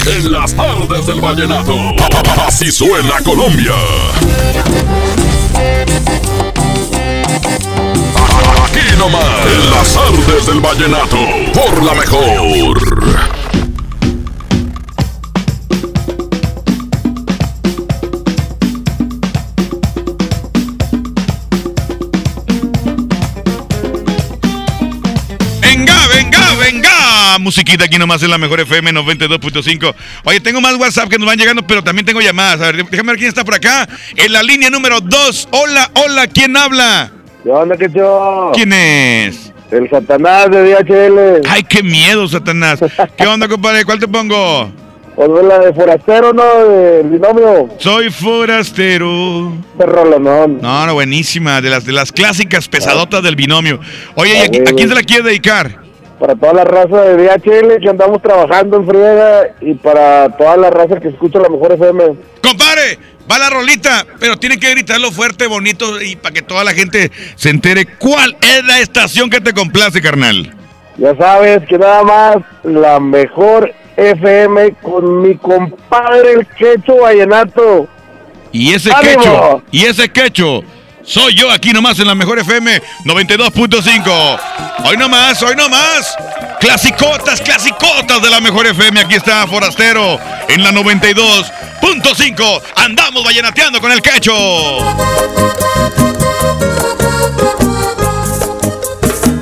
En 0.06 0.32
las 0.32 0.54
tardes 0.54 1.06
del 1.06 1.20
vallenato. 1.20 1.74
Así 2.46 2.70
suena 2.70 3.20
Colombia. 3.22 3.74
Aquí 8.64 8.96
nomás. 8.98 9.46
En 9.46 9.70
las 9.70 9.92
tardes 9.92 10.46
del 10.46 10.60
vallenato. 10.60 11.16
Por 11.54 11.82
la 11.82 11.94
mejor. 11.94 13.29
Musiquita 27.38 27.84
aquí 27.84 27.98
nomás 27.98 28.22
en 28.22 28.30
la 28.30 28.38
mejor 28.38 28.60
FM 28.60 28.92
92.5. 28.92 29.94
Oye, 30.24 30.40
tengo 30.40 30.60
más 30.60 30.74
WhatsApp 30.76 31.08
que 31.08 31.18
nos 31.18 31.26
van 31.26 31.38
llegando, 31.38 31.62
pero 31.66 31.82
también 31.82 32.04
tengo 32.06 32.20
llamadas. 32.20 32.60
A 32.60 32.72
ver, 32.72 32.84
déjame 32.86 33.12
ver 33.12 33.18
quién 33.18 33.28
está 33.28 33.44
por 33.44 33.54
acá. 33.54 33.88
En 34.16 34.32
la 34.32 34.42
línea 34.42 34.70
número 34.70 35.00
2. 35.00 35.48
Hola, 35.52 35.90
hola, 35.94 36.26
¿quién 36.26 36.56
habla? 36.56 37.10
¿Qué 37.42 37.50
onda, 37.50 37.76
que 37.76 37.88
yo? 37.94 38.50
¿Quién 38.54 38.72
es? 38.72 39.52
El 39.70 39.88
Satanás 39.88 40.50
de 40.50 40.74
DHL. 40.74 41.48
Ay, 41.48 41.62
qué 41.62 41.82
miedo, 41.82 42.26
Satanás. 42.28 42.80
¿Qué 43.16 43.26
onda, 43.26 43.46
compadre? 43.48 43.84
¿Cuál 43.84 43.98
te 44.00 44.08
pongo? 44.08 44.72
Pues 45.14 45.28
la 45.44 45.58
de 45.58 45.72
forastero, 45.74 46.32
¿no? 46.32 46.42
Del 46.66 47.08
binomio. 47.08 47.68
Soy 47.78 48.10
forastero. 48.10 49.52
Perro, 49.78 50.18
no. 50.18 50.46
No, 50.46 50.86
no, 50.86 50.94
buenísima. 50.94 51.60
De 51.60 51.68
las, 51.68 51.84
de 51.84 51.92
las 51.92 52.10
clásicas 52.10 52.68
pesadotas 52.68 53.22
del 53.22 53.36
binomio. 53.36 53.80
Oye, 54.14 54.32
¿y 54.34 54.38
a, 54.38 54.42
Ah, 54.66 54.70
a 54.70 54.72
quién 54.74 54.88
se 54.88 54.94
la 54.94 55.02
quiere 55.02 55.22
dedicar? 55.24 55.79
Para 56.20 56.37
toda 56.37 56.52
la 56.52 56.64
raza 56.64 57.00
de 57.00 57.16
DHL 57.16 57.80
que 57.83 57.88
andamos 57.88 58.20
trabajando 58.20 58.76
en 58.76 58.87
friega 58.87 59.54
y 59.62 59.72
para 59.74 60.28
toda 60.37 60.59
la 60.59 60.68
raza 60.68 61.00
que 61.00 61.09
escucha 61.09 61.38
la 61.38 61.48
mejor 61.48 61.72
FM. 61.72 62.04
Compadre, 62.42 62.98
va 63.30 63.38
la 63.38 63.48
rolita, 63.48 64.06
pero 64.18 64.37
tienen 64.37 64.61
que 64.61 64.70
gritarlo 64.70 65.11
fuerte, 65.12 65.46
bonito 65.46 65.98
y 66.00 66.16
para 66.16 66.35
que 66.35 66.42
toda 66.42 66.62
la 66.62 66.72
gente 66.72 67.11
se 67.37 67.48
entere 67.48 67.87
cuál 67.98 68.37
es 68.42 68.64
la 68.64 68.80
estación 68.80 69.30
que 69.30 69.40
te 69.40 69.54
complace, 69.54 70.02
carnal. 70.02 70.54
Ya 70.98 71.16
sabes 71.16 71.66
que 71.66 71.78
nada 71.78 72.02
más 72.02 72.37
la 72.64 73.00
mejor 73.00 73.72
FM 73.96 74.74
con 74.83 75.22
mi 75.22 75.37
compadre 75.37 76.33
el 76.35 76.46
Quecho 76.48 76.96
Vallenato. 76.96 77.88
Y 78.52 78.74
ese 78.74 78.90
¡Ánimo! 78.92 79.22
quecho, 79.22 79.62
y 79.70 79.85
ese 79.87 80.09
quecho, 80.11 80.62
soy 81.10 81.34
yo 81.34 81.50
aquí 81.50 81.72
nomás 81.72 81.98
en 81.98 82.06
la 82.06 82.14
mejor 82.14 82.38
FM 82.38 82.80
92.5. 83.04 84.40
Hoy 84.84 84.96
nomás, 84.96 85.42
hoy 85.42 85.56
nomás. 85.56 86.14
Clasicotas, 86.60 87.40
clasicotas 87.40 88.22
de 88.22 88.30
la 88.30 88.40
mejor 88.40 88.66
FM. 88.66 89.00
Aquí 89.00 89.16
está 89.16 89.44
Forastero 89.48 90.20
en 90.48 90.62
la 90.62 90.70
92.5. 90.70 92.62
Andamos 92.76 93.24
vallenateando 93.24 93.80
con 93.80 93.90
el 93.90 94.00
quecho. 94.00 94.32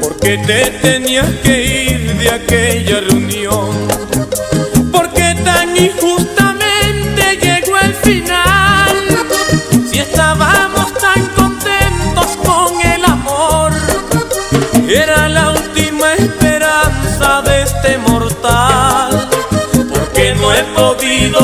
¿Por 0.00 0.20
qué 0.20 0.38
te 0.46 0.70
tenías 0.80 1.30
que 1.42 1.64
ir 1.64 2.14
de 2.14 2.30
aquella 2.30 3.00
reunión? 3.00 3.68
¿Por 4.90 5.12
qué 5.12 5.36
tan 5.44 5.76
injustamente 5.76 6.57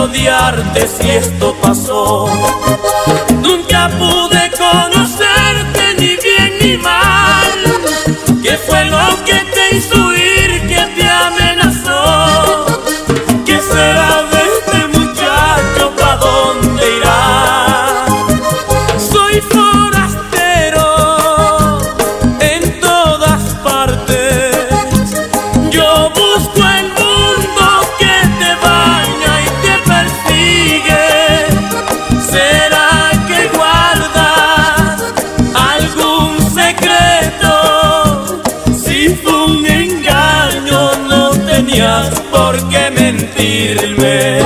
odiarte 0.04 0.86
si 0.86 1.10
esto 1.10 1.56
pasó. 1.62 2.26
Nunca 3.42 3.90
pude 3.98 4.50
conocerte 4.58 5.94
ni 5.98 6.16
bien 6.16 6.52
ni 6.60 6.76
mal. 6.76 7.58
¿Qué 8.42 8.56
fue 8.58 8.84
lo 8.84 9.24
que 9.24 9.34
te 9.54 9.76
hizo 9.76 10.03
tenías 41.84 42.20
por 42.30 42.68
qué 42.68 42.90
mentirme. 42.90 44.40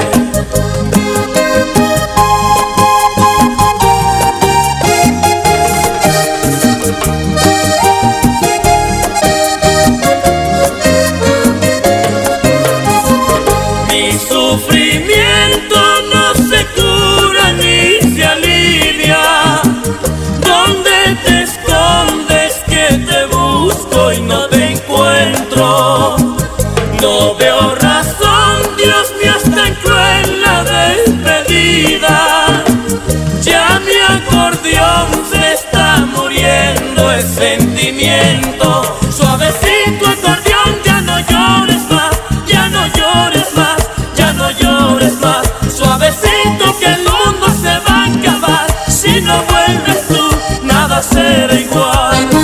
Sentimiento. 38.08 38.82
Suavecito 39.10 40.06
acordeón, 40.06 40.82
ya 40.84 41.00
no 41.00 41.18
llores 41.20 41.90
más, 41.90 42.10
ya 42.46 42.68
no 42.68 42.86
llores 42.88 43.54
más, 43.54 43.88
ya 44.14 44.32
no 44.32 44.50
llores 44.50 45.20
más. 45.20 45.46
Suavecito 45.74 46.78
que 46.78 46.86
el 46.86 47.02
mundo 47.02 47.46
se 47.62 47.78
va 47.88 48.04
a 48.04 48.06
acabar. 48.06 48.66
Si 48.88 49.20
no 49.20 49.42
vuelves 49.44 50.08
tú, 50.08 50.28
nada 50.62 51.02
será 51.02 51.54
igual. 51.54 52.37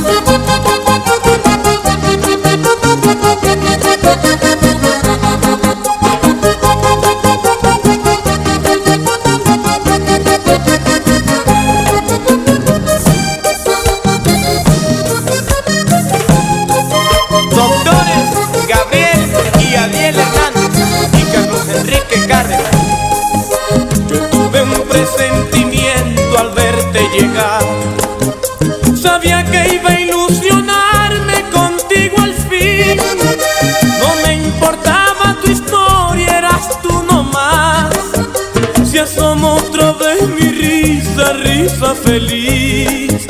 Feliz. 42.14 43.27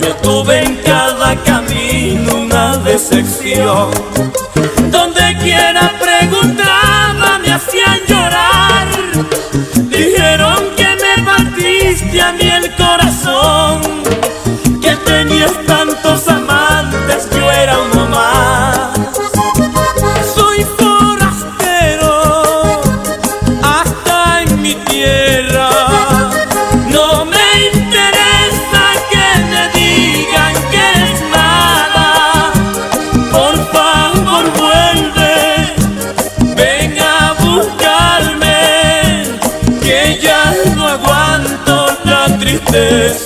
Yo 0.00 0.16
tuve 0.16 0.64
en 0.64 0.76
cada 0.82 1.36
camino 1.44 2.40
una 2.40 2.76
decepción. 2.78 3.90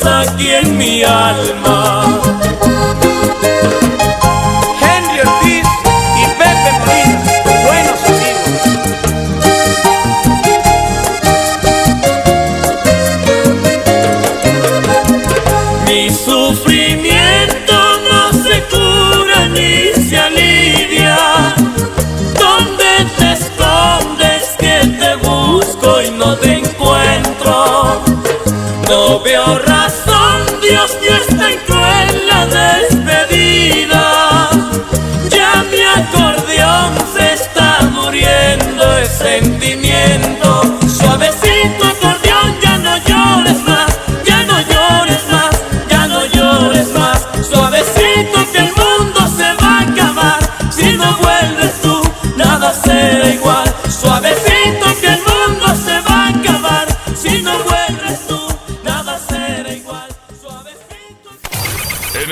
Aquí 0.04 0.48
en 0.50 0.76
mi 0.76 1.02
alma. 1.02 1.99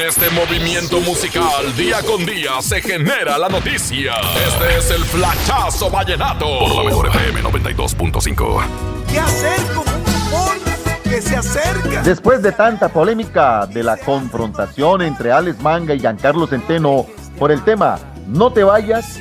Este 0.08 0.30
movimiento 0.30 1.00
musical, 1.00 1.76
día 1.76 1.98
con 2.02 2.24
día, 2.24 2.62
se 2.62 2.80
genera 2.80 3.36
la 3.36 3.50
noticia. 3.50 4.14
Este 4.46 4.78
es 4.78 4.90
el 4.90 5.04
Flachazo 5.04 5.90
Vallenato. 5.90 6.46
Por 6.60 6.76
la 6.76 6.84
mejor 6.84 7.08
FM 7.08 7.42
92.5. 7.42 8.62
¿Qué 9.10 9.18
hacer 9.20 9.60
con 9.74 9.86
un 9.86 10.14
humor 10.14 10.56
que 11.04 11.20
se 11.20 11.36
acerca? 11.36 12.02
Después 12.02 12.42
de 12.42 12.52
tanta 12.52 12.88
polémica 12.88 13.66
de 13.66 13.82
la 13.82 13.98
confrontación 13.98 15.02
entre 15.02 15.30
Alex 15.30 15.60
Manga 15.60 15.92
y 15.92 16.00
Giancarlo 16.00 16.46
Centeno 16.46 17.04
por 17.38 17.52
el 17.52 17.62
tema 17.62 17.98
No 18.28 18.50
te 18.50 18.64
vayas, 18.64 19.18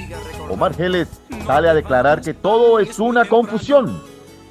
Omar 0.49 0.73
Geles 0.73 1.09
sale 1.45 1.69
a 1.69 1.73
declarar 1.73 2.21
que 2.21 2.33
todo 2.33 2.79
es 2.79 2.97
una 2.99 3.25
confusión, 3.25 4.01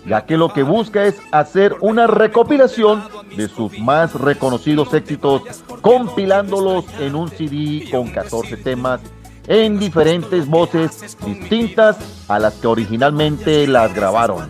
ya 0.06 0.24
que 0.24 0.36
lo 0.36 0.52
que 0.52 0.62
busca 0.62 1.04
es 1.04 1.16
hacer 1.32 1.74
una 1.80 2.06
recopilación 2.06 3.02
de 3.36 3.48
sus 3.48 3.78
más 3.78 4.14
reconocidos 4.14 4.94
éxitos, 4.94 5.42
compilándolos 5.80 6.84
en 7.00 7.16
un 7.16 7.28
CD 7.28 7.88
con 7.90 8.10
14 8.10 8.56
temas 8.58 9.00
en 9.48 9.78
diferentes 9.78 10.48
voces 10.48 11.16
distintas 11.24 11.96
a 12.28 12.38
las 12.38 12.54
que 12.54 12.66
originalmente 12.66 13.66
las 13.66 13.94
grabaron. 13.94 14.48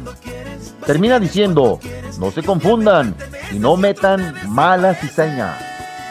Termina 0.86 1.18
diciendo, 1.18 1.80
no 2.18 2.30
se 2.30 2.42
confundan 2.42 3.14
y 3.52 3.58
no 3.58 3.76
metan 3.76 4.34
mala 4.48 4.94
cizaña. 4.94 5.58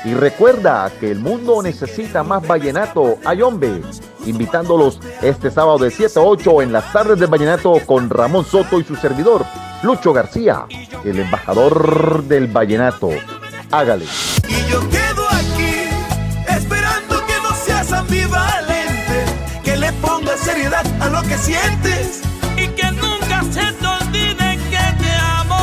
Y 0.03 0.13
recuerda 0.13 0.91
que 0.99 1.10
el 1.10 1.19
mundo 1.19 1.63
necesita 1.63 2.21
más 2.23 2.45
vallenato, 2.47 3.17
ay 3.25 3.41
hombre, 3.41 3.81
invitándolos 4.25 4.99
este 5.21 5.51
sábado 5.51 5.79
de 5.79 5.91
7 5.91 6.19
a 6.19 6.21
8 6.21 6.61
en 6.61 6.73
las 6.73 6.91
tardes 6.91 7.19
de 7.19 7.25
vallenato 7.25 7.79
con 7.85 8.09
Ramón 8.09 8.45
Soto 8.45 8.79
y 8.79 8.83
su 8.83 8.95
servidor, 8.95 9.45
Lucho 9.83 10.13
García, 10.13 10.65
el 11.03 11.19
embajador 11.19 12.23
del 12.23 12.47
vallenato. 12.47 13.09
Hágale. 13.71 14.05
Y 14.47 14.69
yo 14.69 14.79
quedo 14.89 15.27
aquí 15.29 15.89
esperando 16.47 17.25
que 17.25 17.33
no 17.41 17.53
seas 17.65 17.91
ambivalente, 17.91 19.25
que 19.63 19.77
le 19.77 19.91
pongas 19.93 20.39
seriedad 20.39 20.85
a 21.01 21.09
lo 21.09 21.21
que 21.23 21.38
sientes 21.38 22.21
y 22.57 22.67
que 22.67 22.91
nunca 22.91 23.43
se 23.51 23.71
te 23.73 23.88
olvide 23.88 24.59
que 24.69 25.03
te 25.03 25.11
amo. 25.19 25.55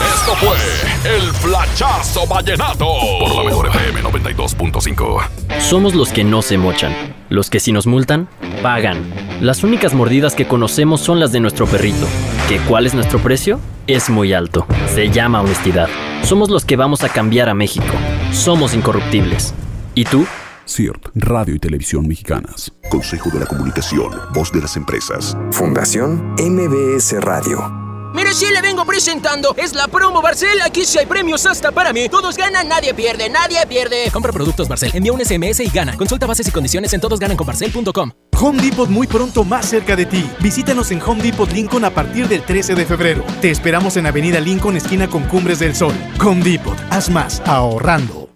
Esto 0.00 0.34
fue 0.36 0.93
el 1.04 1.22
Flachazo 1.34 2.26
Vallenato. 2.26 2.86
Por 3.20 3.34
la 3.36 3.44
mejor 3.44 3.68
FM 3.68 4.02
92.5. 4.02 5.22
Somos 5.60 5.94
los 5.94 6.10
que 6.10 6.24
no 6.24 6.40
se 6.42 6.56
mochan, 6.56 6.92
los 7.28 7.50
que 7.50 7.60
si 7.60 7.72
nos 7.72 7.86
multan, 7.86 8.28
pagan. 8.62 9.12
Las 9.40 9.64
únicas 9.64 9.94
mordidas 9.94 10.34
que 10.34 10.46
conocemos 10.46 11.00
son 11.00 11.20
las 11.20 11.32
de 11.32 11.40
nuestro 11.40 11.66
perrito. 11.66 12.06
¿Que 12.48 12.58
cuál 12.60 12.86
es 12.86 12.94
nuestro 12.94 13.18
precio? 13.18 13.60
Es 13.86 14.08
muy 14.08 14.32
alto. 14.32 14.66
Se 14.94 15.10
llama 15.10 15.42
honestidad. 15.42 15.88
Somos 16.22 16.48
los 16.48 16.64
que 16.64 16.76
vamos 16.76 17.04
a 17.04 17.10
cambiar 17.10 17.48
a 17.48 17.54
México. 17.54 17.94
Somos 18.32 18.74
incorruptibles. 18.74 19.54
¿Y 19.94 20.04
tú? 20.04 20.26
CIRT, 20.66 21.08
Radio 21.14 21.54
y 21.54 21.58
Televisión 21.58 22.08
Mexicanas. 22.08 22.72
Consejo 22.90 23.28
de 23.30 23.40
la 23.40 23.46
Comunicación, 23.46 24.10
Voz 24.32 24.50
de 24.50 24.62
las 24.62 24.76
Empresas. 24.76 25.36
Fundación 25.50 26.34
MBS 26.38 27.20
Radio. 27.20 27.83
Mire, 28.14 28.32
sí 28.32 28.46
le 28.52 28.62
vengo 28.62 28.84
presentando. 28.84 29.56
Es 29.56 29.74
la 29.74 29.88
promo 29.88 30.22
Barcel. 30.22 30.60
Aquí 30.64 30.84
sí 30.84 30.98
hay 30.98 31.06
premios 31.06 31.44
hasta 31.46 31.72
para 31.72 31.92
mí. 31.92 32.08
Todos 32.08 32.36
ganan, 32.36 32.68
nadie 32.68 32.94
pierde, 32.94 33.28
nadie 33.28 33.58
pierde. 33.66 34.08
Compra 34.12 34.32
productos 34.32 34.68
Barcel, 34.68 34.92
envía 34.94 35.12
un 35.12 35.20
SMS 35.24 35.58
y 35.60 35.68
gana. 35.68 35.96
Consulta 35.96 36.24
bases 36.24 36.46
y 36.46 36.52
condiciones 36.52 36.92
en 36.92 37.00
todosgananconbarcel.com. 37.00 38.12
Home 38.40 38.62
Depot 38.62 38.88
muy 38.88 39.08
pronto 39.08 39.42
más 39.42 39.66
cerca 39.66 39.96
de 39.96 40.06
ti. 40.06 40.30
Visítanos 40.38 40.92
en 40.92 41.02
Home 41.02 41.24
Depot 41.24 41.50
Lincoln 41.50 41.84
a 41.84 41.90
partir 41.90 42.28
del 42.28 42.42
13 42.42 42.76
de 42.76 42.86
febrero. 42.86 43.24
Te 43.40 43.50
esperamos 43.50 43.96
en 43.96 44.06
Avenida 44.06 44.38
Lincoln, 44.38 44.76
esquina 44.76 45.08
con 45.08 45.24
Cumbres 45.24 45.58
del 45.58 45.74
Sol. 45.74 45.94
Home 46.24 46.44
Depot, 46.44 46.78
haz 46.90 47.10
más 47.10 47.42
ahorrando. 47.44 48.30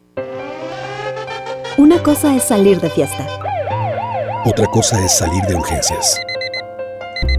Una 1.76 2.02
cosa 2.02 2.34
es 2.34 2.42
salir 2.42 2.80
de 2.80 2.90
fiesta. 2.90 3.28
Otra 4.44 4.66
cosa 4.66 5.04
es 5.04 5.16
salir 5.16 5.42
de 5.44 5.54
urgencias. 5.54 6.18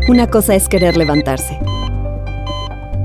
Una 0.08 0.28
cosa 0.28 0.56
es 0.56 0.69
querer 0.69 0.95
levantarse. 0.95 1.60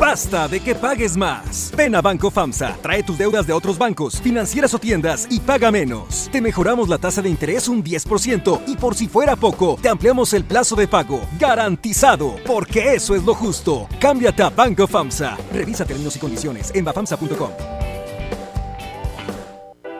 Basta 0.00 0.48
de 0.48 0.60
que 0.60 0.74
pagues 0.74 1.14
más. 1.14 1.70
Ven 1.76 1.94
a 1.94 2.00
Banco 2.00 2.30
FAMSA, 2.30 2.78
trae 2.80 3.02
tus 3.02 3.18
deudas 3.18 3.46
de 3.46 3.52
otros 3.52 3.76
bancos, 3.76 4.18
financieras 4.18 4.72
o 4.72 4.78
tiendas 4.78 5.26
y 5.28 5.40
paga 5.40 5.70
menos. 5.70 6.30
Te 6.32 6.40
mejoramos 6.40 6.88
la 6.88 6.96
tasa 6.96 7.20
de 7.20 7.28
interés 7.28 7.68
un 7.68 7.84
10% 7.84 8.62
y 8.66 8.76
por 8.76 8.94
si 8.94 9.08
fuera 9.08 9.36
poco, 9.36 9.78
te 9.80 9.90
ampliamos 9.90 10.32
el 10.32 10.44
plazo 10.44 10.74
de 10.74 10.88
pago. 10.88 11.20
Garantizado, 11.38 12.36
porque 12.46 12.94
eso 12.94 13.14
es 13.14 13.24
lo 13.24 13.34
justo. 13.34 13.88
Cámbiate 14.00 14.42
a 14.42 14.48
Banco 14.48 14.86
FAMSA. 14.86 15.36
Revisa 15.52 15.84
términos 15.84 16.16
y 16.16 16.18
condiciones 16.18 16.72
en 16.74 16.86
bafamsa.com. 16.86 17.50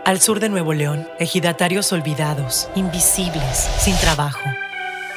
Al 0.07 0.21
sur 0.23 0.41
de 0.41 0.49
Nuevo 0.49 0.73
León, 0.73 1.07
ejidatarios 1.19 1.93
olvidados, 1.93 2.71
invisibles, 2.75 3.69
sin 3.79 3.95
trabajo. 3.99 4.41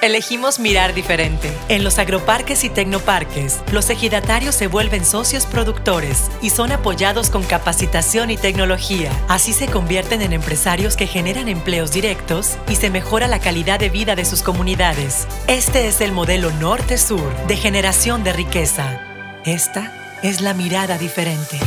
Elegimos 0.03 0.59
mirar 0.59 0.93
diferente. 0.93 1.49
En 1.69 1.85
los 1.85 1.97
agroparques 1.97 2.65
y 2.65 2.69
tecnoparques, 2.69 3.61
los 3.71 3.89
ejidatarios 3.89 4.53
se 4.53 4.67
vuelven 4.67 5.05
socios 5.05 5.45
productores 5.45 6.29
y 6.41 6.49
son 6.49 6.73
apoyados 6.73 7.29
con 7.29 7.41
capacitación 7.43 8.29
y 8.29 8.35
tecnología. 8.35 9.09
Así 9.29 9.53
se 9.53 9.67
convierten 9.67 10.21
en 10.21 10.33
empresarios 10.33 10.97
que 10.97 11.07
generan 11.07 11.47
empleos 11.47 11.93
directos 11.93 12.57
y 12.67 12.75
se 12.75 12.89
mejora 12.89 13.29
la 13.29 13.39
calidad 13.39 13.79
de 13.79 13.87
vida 13.87 14.17
de 14.17 14.25
sus 14.25 14.41
comunidades. 14.41 15.25
Este 15.47 15.87
es 15.87 16.01
el 16.01 16.11
modelo 16.11 16.51
norte-sur 16.51 17.33
de 17.47 17.55
generación 17.55 18.25
de 18.25 18.33
riqueza. 18.33 18.99
Esta 19.45 20.19
es 20.21 20.41
la 20.41 20.53
mirada 20.53 20.97
diferente. 20.97 21.57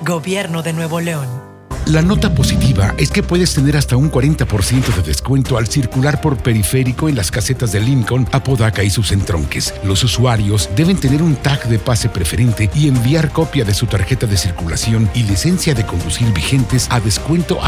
Gobierno 0.00 0.62
de 0.62 0.72
Nuevo 0.72 1.00
León. 1.00 1.45
La 1.86 2.02
nota 2.02 2.34
positiva 2.34 2.94
es 2.98 3.10
que 3.10 3.22
puedes 3.22 3.54
tener 3.54 3.76
hasta 3.76 3.96
un 3.96 4.10
40% 4.10 4.92
de 4.96 5.02
descuento 5.02 5.56
al 5.56 5.68
circular 5.68 6.20
por 6.20 6.36
periférico 6.36 7.08
en 7.08 7.14
las 7.14 7.30
casetas 7.30 7.70
de 7.70 7.78
Lincoln, 7.78 8.26
Apodaca 8.32 8.82
y 8.82 8.90
sus 8.90 9.12
entronques. 9.12 9.72
Los 9.84 10.02
usuarios 10.02 10.68
deben 10.74 10.96
tener 10.96 11.22
un 11.22 11.36
tag 11.36 11.68
de 11.68 11.78
pase 11.78 12.08
preferente 12.08 12.68
y 12.74 12.88
enviar 12.88 13.30
copia 13.30 13.64
de 13.64 13.72
su 13.72 13.86
tarjeta 13.86 14.26
de 14.26 14.36
circulación 14.36 15.08
y 15.14 15.22
licencia 15.22 15.74
de 15.74 15.86
conducir 15.86 16.32
vigentes 16.32 16.88
a 16.90 16.98
descuento. 16.98 17.60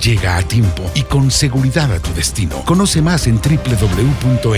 Llega 0.00 0.36
a 0.36 0.42
tiempo 0.42 0.88
y 0.94 1.02
con 1.02 1.30
seguridad 1.32 1.92
a 1.92 1.98
tu 1.98 2.14
destino. 2.14 2.64
Conoce 2.64 3.02
más 3.02 3.26
en 3.26 3.40
www.nl.gov.mx. 3.40 4.48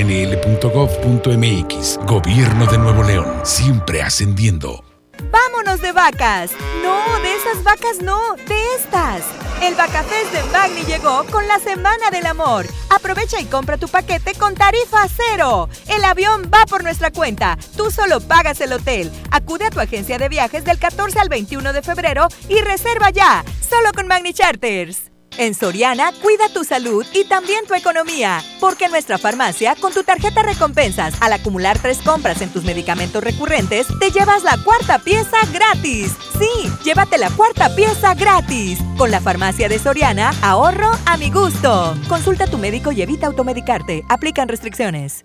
Gobierno 2.07 2.66
de 2.66 2.76
Nuevo 2.78 3.03
León, 3.05 3.40
siempre 3.44 4.03
ascendiendo. 4.03 4.89
¡Vámonos 5.30 5.80
de 5.80 5.92
vacas! 5.92 6.52
No, 6.82 7.20
de 7.20 7.34
esas 7.36 7.62
vacas 7.62 8.00
no, 8.02 8.34
de 8.48 8.74
estas. 8.76 9.22
El 9.62 9.74
Vacafest 9.74 10.32
de 10.32 10.42
Magni 10.50 10.82
llegó 10.84 11.24
con 11.30 11.46
la 11.46 11.58
Semana 11.58 12.10
del 12.10 12.26
Amor. 12.26 12.66
Aprovecha 12.88 13.40
y 13.40 13.44
compra 13.44 13.76
tu 13.76 13.88
paquete 13.88 14.34
con 14.34 14.54
tarifa 14.54 15.06
cero. 15.08 15.68
El 15.86 16.02
avión 16.04 16.50
va 16.52 16.64
por 16.66 16.82
nuestra 16.82 17.10
cuenta. 17.10 17.58
Tú 17.76 17.90
solo 17.90 18.20
pagas 18.20 18.60
el 18.62 18.72
hotel. 18.72 19.10
Acude 19.30 19.66
a 19.66 19.70
tu 19.70 19.80
agencia 19.80 20.18
de 20.18 20.28
viajes 20.30 20.64
del 20.64 20.78
14 20.78 21.18
al 21.20 21.28
21 21.28 21.72
de 21.72 21.82
febrero 21.82 22.28
y 22.48 22.60
reserva 22.62 23.10
ya. 23.10 23.44
Solo 23.68 23.92
con 23.92 24.06
Magni 24.06 24.32
Charters. 24.32 25.10
En 25.38 25.54
Soriana, 25.54 26.12
cuida 26.20 26.48
tu 26.52 26.64
salud 26.64 27.06
y 27.14 27.24
también 27.24 27.66
tu 27.66 27.74
economía, 27.74 28.42
porque 28.58 28.86
en 28.86 28.90
nuestra 28.90 29.16
farmacia, 29.16 29.74
con 29.76 29.92
tu 29.92 30.02
tarjeta 30.02 30.42
recompensas, 30.42 31.14
al 31.20 31.32
acumular 31.32 31.78
tres 31.78 31.98
compras 31.98 32.42
en 32.42 32.50
tus 32.50 32.64
medicamentos 32.64 33.22
recurrentes, 33.22 33.86
te 34.00 34.10
llevas 34.10 34.42
la 34.42 34.58
cuarta 34.62 34.98
pieza 34.98 35.38
gratis. 35.52 36.12
Sí, 36.38 36.70
llévate 36.84 37.16
la 37.16 37.30
cuarta 37.30 37.74
pieza 37.74 38.14
gratis. 38.14 38.78
Con 38.98 39.10
la 39.10 39.20
farmacia 39.20 39.68
de 39.68 39.78
Soriana, 39.78 40.32
ahorro 40.42 40.90
a 41.06 41.16
mi 41.16 41.30
gusto. 41.30 41.94
Consulta 42.08 42.44
a 42.44 42.50
tu 42.50 42.58
médico 42.58 42.92
y 42.92 43.02
evita 43.02 43.26
automedicarte. 43.26 44.04
Aplican 44.08 44.48
restricciones. 44.48 45.24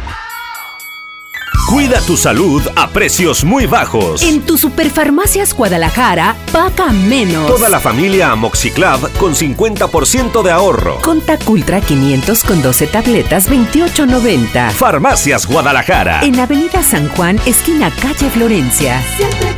Cuida 1.71 2.01
tu 2.01 2.17
salud 2.17 2.61
a 2.75 2.89
precios 2.89 3.45
muy 3.45 3.65
bajos. 3.65 4.23
En 4.23 4.41
tu 4.41 4.57
Superfarmacias 4.57 5.53
Guadalajara, 5.53 6.35
paga 6.51 6.91
menos. 6.91 7.47
Toda 7.47 7.69
la 7.69 7.79
familia 7.79 8.29
Amoxiclav 8.31 9.09
con 9.13 9.33
50% 9.35 10.43
de 10.43 10.51
ahorro. 10.51 10.99
Contac 10.99 11.49
Ultra 11.49 11.79
500 11.79 12.43
con 12.43 12.61
12 12.61 12.87
tabletas, 12.87 13.49
28.90. 13.49 14.71
Farmacias 14.71 15.47
Guadalajara. 15.47 16.19
En 16.23 16.41
Avenida 16.41 16.83
San 16.83 17.07
Juan, 17.07 17.39
esquina 17.45 17.89
calle 17.89 18.29
Florencia. 18.29 19.01
Siempre. 19.15 19.50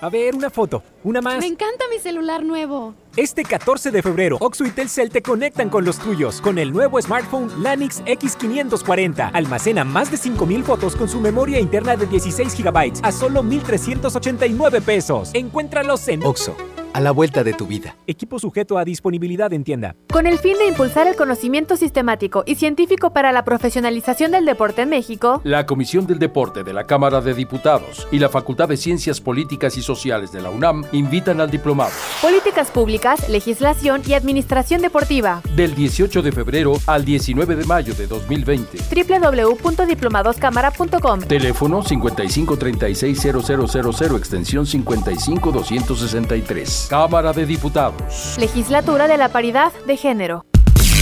A 0.00 0.08
ver, 0.08 0.36
una 0.36 0.48
foto, 0.48 0.82
una 1.02 1.20
más. 1.20 1.38
Me 1.40 1.46
encanta 1.46 1.84
mi 1.90 1.98
celular 1.98 2.44
nuevo. 2.44 2.94
Este 3.16 3.42
14 3.42 3.90
de 3.90 4.00
febrero, 4.00 4.36
Oxo 4.40 4.64
y 4.64 4.70
Telcel 4.70 5.10
te 5.10 5.22
conectan 5.22 5.70
con 5.70 5.84
los 5.84 5.98
tuyos 5.98 6.40
con 6.40 6.56
el 6.58 6.72
nuevo 6.72 7.02
smartphone 7.02 7.50
Lanix 7.64 8.04
X540. 8.04 9.30
Almacena 9.32 9.82
más 9.82 10.08
de 10.12 10.16
5000 10.16 10.62
fotos 10.62 10.94
con 10.94 11.08
su 11.08 11.18
memoria 11.18 11.58
interna 11.58 11.96
de 11.96 12.06
16 12.06 12.62
GB 12.62 13.00
a 13.02 13.10
solo 13.10 13.42
1389 13.42 14.80
pesos. 14.82 15.30
Encuéntralos 15.34 16.06
en 16.06 16.22
Oxo, 16.24 16.56
a 16.98 17.00
la 17.00 17.12
vuelta 17.12 17.44
de 17.44 17.52
tu 17.52 17.68
vida. 17.68 17.94
Equipo 18.08 18.40
sujeto 18.40 18.76
a 18.76 18.84
disponibilidad 18.84 19.52
en 19.52 19.62
tienda. 19.62 19.94
Con 20.10 20.26
el 20.26 20.36
fin 20.38 20.58
de 20.58 20.66
impulsar 20.66 21.06
el 21.06 21.14
conocimiento 21.14 21.76
sistemático 21.76 22.42
y 22.44 22.56
científico 22.56 23.12
para 23.12 23.30
la 23.30 23.44
profesionalización 23.44 24.32
del 24.32 24.44
deporte 24.44 24.82
en 24.82 24.88
México, 24.88 25.40
la 25.44 25.64
Comisión 25.64 26.08
del 26.08 26.18
Deporte 26.18 26.64
de 26.64 26.72
la 26.72 26.88
Cámara 26.88 27.20
de 27.20 27.34
Diputados 27.34 28.08
y 28.10 28.18
la 28.18 28.28
Facultad 28.28 28.68
de 28.68 28.76
Ciencias 28.76 29.20
Políticas 29.20 29.76
y 29.76 29.82
Sociales 29.82 30.32
de 30.32 30.42
la 30.42 30.50
UNAM 30.50 30.86
invitan 30.90 31.40
al 31.40 31.52
diplomado. 31.52 31.92
Políticas 32.20 32.72
Públicas, 32.72 33.28
Legislación 33.28 34.02
y 34.04 34.14
Administración 34.14 34.82
Deportiva. 34.82 35.40
Del 35.54 35.76
18 35.76 36.20
de 36.20 36.32
febrero 36.32 36.72
al 36.88 37.04
19 37.04 37.54
de 37.54 37.64
mayo 37.64 37.94
de 37.94 38.08
2020. 38.08 38.76
www.diplomadoscámara.com. 39.06 41.20
Teléfono 41.20 41.84
55360000 41.84 44.16
extensión 44.16 44.66
55263. 44.66 46.87
Cámara 46.88 47.32
de 47.34 47.44
Diputados. 47.44 48.36
Legislatura 48.38 49.06
de 49.06 49.18
la 49.18 49.28
Paridad 49.28 49.72
de 49.86 49.96
Género. 49.96 50.44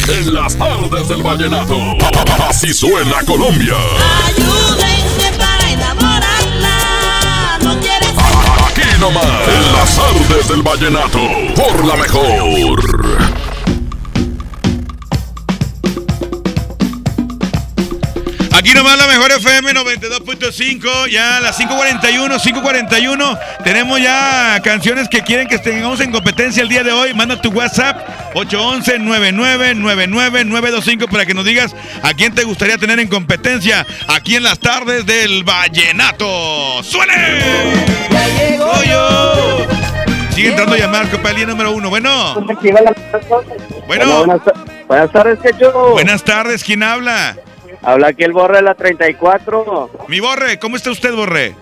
En 0.08 0.34
las 0.34 0.56
tardes 0.56 1.08
del 1.08 1.22
vallenato. 1.22 1.76
Así 2.48 2.74
suena 2.74 3.22
Colombia. 3.24 3.74
Ayúdenme 4.26 5.38
para 5.38 5.70
enamorarla. 5.70 7.58
No 7.62 7.78
quiere 7.80 8.06
Aquí 8.66 9.00
nomás. 9.00 9.48
En 9.48 9.72
las 9.72 9.96
tardes 9.96 10.48
del 10.48 10.62
vallenato. 10.62 11.20
Por 11.54 11.84
la 11.84 11.96
mejor. 11.96 13.25
Aquí 18.56 18.72
nomás 18.72 18.96
la 18.96 19.06
mejor 19.06 19.30
FM 19.32 19.74
92.5, 19.74 21.10
ya 21.10 21.36
a 21.36 21.40
las 21.40 21.60
5.41, 21.60 22.40
5.41. 22.40 23.38
Tenemos 23.62 24.00
ya 24.00 24.58
canciones 24.64 25.10
que 25.10 25.20
quieren 25.20 25.46
que 25.46 25.58
tengamos 25.58 26.00
en 26.00 26.10
competencia 26.10 26.62
el 26.62 26.70
día 26.70 26.82
de 26.82 26.90
hoy. 26.90 27.12
Manda 27.12 27.38
tu 27.38 27.50
WhatsApp 27.50 28.32
811-999925 28.32 31.06
para 31.10 31.26
que 31.26 31.34
nos 31.34 31.44
digas 31.44 31.76
a 32.02 32.14
quién 32.14 32.34
te 32.34 32.44
gustaría 32.44 32.78
tener 32.78 32.98
en 32.98 33.08
competencia 33.08 33.86
aquí 34.08 34.36
en 34.36 34.44
las 34.44 34.58
tardes 34.58 35.04
del 35.04 35.44
Vallenato. 35.44 36.82
¡Suene! 36.82 37.12
Ya 38.10 38.26
yo. 38.84 39.66
Sigue 40.30 40.48
entrando 40.48 40.76
llamadas, 40.76 41.10
copa 41.10 41.28
el 41.28 41.36
día 41.36 41.46
número 41.46 41.72
uno. 41.72 41.90
Bueno. 41.90 42.36
Bueno. 43.86 43.86
Buenas, 43.86 44.40
tardes. 45.12 45.38
Buenas 45.92 46.24
tardes, 46.24 46.64
¿quién 46.64 46.82
habla? 46.82 47.36
Habla 47.86 48.08
aquí 48.08 48.24
el 48.24 48.32
Borre 48.32 48.56
de 48.56 48.62
la 48.62 48.74
34. 48.74 49.90
Mi 50.08 50.18
Borre, 50.18 50.58
¿cómo 50.58 50.74
está 50.76 50.90
usted, 50.90 51.14
Borre? 51.14 51.54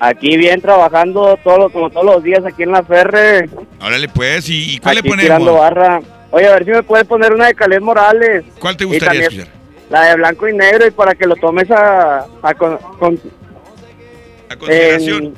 Aquí 0.00 0.36
bien 0.38 0.60
trabajando 0.62 1.38
todo, 1.44 1.68
como 1.70 1.90
todos 1.90 2.06
los 2.06 2.22
días 2.22 2.44
aquí 2.46 2.62
en 2.62 2.72
la 2.72 2.82
Ferre. 2.82 3.48
Órale, 3.80 4.08
pues, 4.08 4.48
¿y, 4.48 4.74
y 4.74 4.78
cuál 4.78 4.96
aquí 4.98 5.10
le 5.10 5.16
tirando 5.18 5.52
ponemos? 5.52 5.60
barra. 5.60 6.00
Oye, 6.30 6.46
a 6.48 6.52
ver 6.54 6.64
si 6.64 6.70
me 6.70 6.82
puedes 6.82 7.06
poner 7.06 7.32
una 7.34 7.46
de 7.48 7.54
Calés 7.54 7.80
Morales. 7.82 8.44
¿Cuál 8.58 8.76
te 8.76 8.84
gustaría 8.86 9.22
escuchar? 9.22 9.48
La 9.90 10.02
de 10.06 10.16
blanco 10.16 10.48
y 10.48 10.56
negro 10.56 10.86
y 10.86 10.90
para 10.90 11.14
que 11.14 11.26
lo 11.26 11.36
tomes 11.36 11.70
a, 11.70 12.26
a 12.42 12.54
con- 12.54 12.78
con- 12.98 13.20
A 14.48 14.56
consideración. 14.56 15.34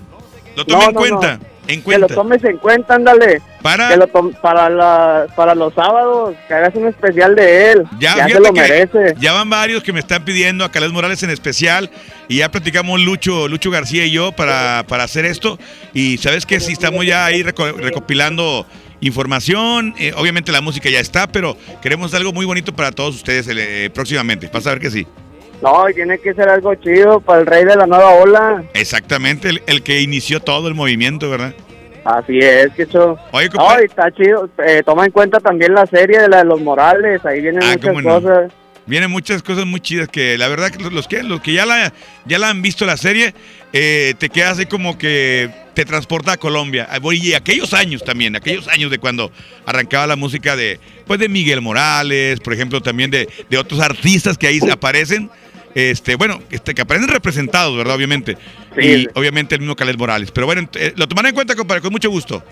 Lo 0.56 0.64
tome 0.64 0.82
No, 0.84 0.88
en 0.88 0.94
no, 0.94 1.00
cuenta. 1.00 1.36
no. 1.36 1.44
En 1.68 1.76
Que 1.80 1.82
cuenta. 1.84 2.06
lo 2.08 2.14
tomes 2.14 2.42
en 2.44 2.56
cuenta, 2.56 2.94
ándale. 2.96 3.40
Para- 3.62 3.88
Que 3.90 3.96
lo 3.98 4.08
para, 4.40 4.68
la, 4.70 5.26
para 5.36 5.54
los 5.54 5.74
sábados, 5.74 6.34
que 6.48 6.54
hagas 6.54 6.74
un 6.74 6.88
especial 6.88 7.34
de 7.36 7.72
él. 7.72 7.84
Ya, 8.00 8.16
Ya, 8.16 8.28
se 8.28 8.40
lo 8.40 8.52
que 8.52 8.60
merece. 8.60 9.14
ya 9.20 9.32
van 9.34 9.48
varios 9.50 9.82
que 9.82 9.92
me 9.92 10.00
están 10.00 10.24
pidiendo 10.24 10.64
a 10.64 10.70
Calés 10.72 10.90
Morales 10.92 11.22
en 11.22 11.30
especial 11.30 11.90
y 12.26 12.38
ya 12.38 12.50
platicamos 12.50 13.00
Lucho, 13.00 13.48
Lucho 13.48 13.70
García 13.70 14.06
y 14.06 14.10
yo 14.12 14.32
para, 14.32 14.84
para 14.88 15.04
hacer 15.04 15.24
esto 15.26 15.58
y 15.92 16.16
sabes 16.18 16.46
que 16.46 16.58
sí 16.58 16.72
estamos 16.72 17.04
ya 17.04 17.26
ahí 17.26 17.42
reco- 17.42 17.74
recopilando 17.76 18.66
información, 19.00 19.94
eh, 19.98 20.12
obviamente 20.16 20.52
la 20.52 20.60
música 20.60 20.88
ya 20.90 21.00
está, 21.00 21.26
pero 21.26 21.56
queremos 21.82 22.14
algo 22.14 22.32
muy 22.32 22.46
bonito 22.46 22.74
para 22.74 22.92
todos 22.92 23.14
ustedes 23.16 23.46
eh, 23.50 23.90
próximamente, 23.92 24.48
vas 24.52 24.66
a 24.66 24.70
ver 24.70 24.80
que 24.80 24.90
sí. 24.90 25.06
No, 25.62 25.88
y 25.90 25.94
tiene 25.94 26.18
que 26.18 26.34
ser 26.34 26.48
algo 26.48 26.74
chido 26.76 27.20
para 27.20 27.40
el 27.40 27.46
rey 27.46 27.64
de 27.64 27.74
la 27.76 27.86
nueva 27.86 28.14
ola. 28.14 28.62
Exactamente, 28.74 29.48
el, 29.48 29.62
el 29.66 29.82
que 29.82 30.00
inició 30.00 30.40
todo 30.40 30.68
el 30.68 30.74
movimiento, 30.74 31.28
¿verdad? 31.30 31.54
Así 32.04 32.38
es, 32.38 32.72
que 32.74 32.82
eso. 32.84 33.18
Oye, 33.32 33.48
No, 33.54 33.80
y 33.80 33.84
está 33.84 34.10
chido. 34.12 34.48
Eh, 34.64 34.82
toma 34.86 35.04
en 35.04 35.10
cuenta 35.10 35.40
también 35.40 35.74
la 35.74 35.84
serie 35.86 36.20
de 36.20 36.28
la 36.28 36.38
de 36.38 36.44
los 36.44 36.60
Morales. 36.60 37.24
Ahí 37.26 37.40
vienen 37.42 37.62
Ah, 37.62 37.72
muchas 37.76 37.94
no. 38.02 38.20
cosas. 38.20 38.52
Vienen 38.86 39.10
muchas 39.10 39.42
cosas 39.42 39.66
muy 39.66 39.80
chidas 39.80 40.08
que 40.08 40.38
la 40.38 40.48
verdad 40.48 40.70
que 40.70 40.82
los- 40.88 41.06
que 41.06 41.22
los 41.22 41.42
que 41.42 41.52
ya 41.52 41.66
la 41.66 41.92
ya 42.24 42.38
la 42.38 42.48
han 42.48 42.62
visto 42.62 42.86
la 42.86 42.96
serie 42.96 43.34
eh, 43.74 44.14
te 44.18 44.30
quedas 44.30 44.52
así 44.52 44.64
como 44.64 44.96
que 44.96 45.50
te 45.74 45.84
transporta 45.84 46.32
a 46.32 46.36
Colombia 46.38 46.88
y 47.12 47.34
aquellos 47.34 47.74
años 47.74 48.02
también 48.02 48.34
aquellos 48.34 48.66
años 48.68 48.90
de 48.90 48.96
cuando 48.98 49.30
arrancaba 49.66 50.06
la 50.06 50.16
música 50.16 50.56
de 50.56 50.80
pues 51.06 51.20
de 51.20 51.28
Miguel 51.28 51.60
Morales 51.60 52.40
por 52.40 52.54
ejemplo 52.54 52.80
también 52.80 53.10
de, 53.10 53.28
de 53.50 53.58
otros 53.58 53.78
artistas 53.80 54.38
que 54.38 54.46
ahí 54.46 54.58
aparecen 54.72 55.28
este 55.78 56.16
bueno 56.16 56.40
este, 56.50 56.74
que 56.74 56.82
aparecen 56.82 57.08
representados 57.08 57.76
verdad 57.76 57.94
obviamente 57.94 58.36
y 58.76 59.06
obviamente 59.14 59.54
el 59.54 59.60
mismo 59.60 59.76
Calés 59.76 59.96
Morales 59.96 60.30
pero 60.30 60.46
bueno 60.46 60.68
eh, 60.74 60.92
lo 60.96 61.06
tomaré 61.06 61.28
en 61.30 61.34
cuenta 61.34 61.54
compadre 61.54 61.80
con 61.80 61.92
mucho 61.92 62.10
gusto 62.10 62.42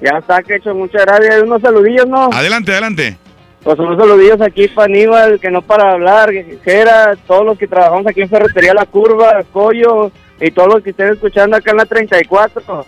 Ya 0.00 0.18
está, 0.18 0.42
que 0.42 0.56
hecho. 0.56 0.74
Muchas 0.74 1.04
gracias. 1.04 1.42
Unos 1.42 1.60
saludillos, 1.60 2.06
¿no? 2.06 2.30
adelante 2.32 2.72
adelante 2.72 3.16
Pues 3.62 3.78
unos 3.78 3.98
saludillos 3.98 4.40
aquí 4.40 4.66
para 4.68 4.86
Aníbal, 4.86 5.38
que 5.38 5.50
no 5.50 5.60
para 5.60 5.92
hablar. 5.92 6.30
Jera, 6.64 7.16
todos 7.26 7.44
los 7.44 7.58
que 7.58 7.68
trabajamos 7.68 8.06
aquí 8.06 8.22
en 8.22 8.30
Ferretería 8.30 8.72
La 8.72 8.86
Curva, 8.86 9.44
Coyo, 9.52 10.10
y 10.40 10.50
todos 10.50 10.74
los 10.74 10.82
que 10.82 10.90
estén 10.90 11.12
escuchando 11.12 11.56
acá 11.56 11.72
en 11.72 11.76
la 11.76 11.84
34. 11.84 12.86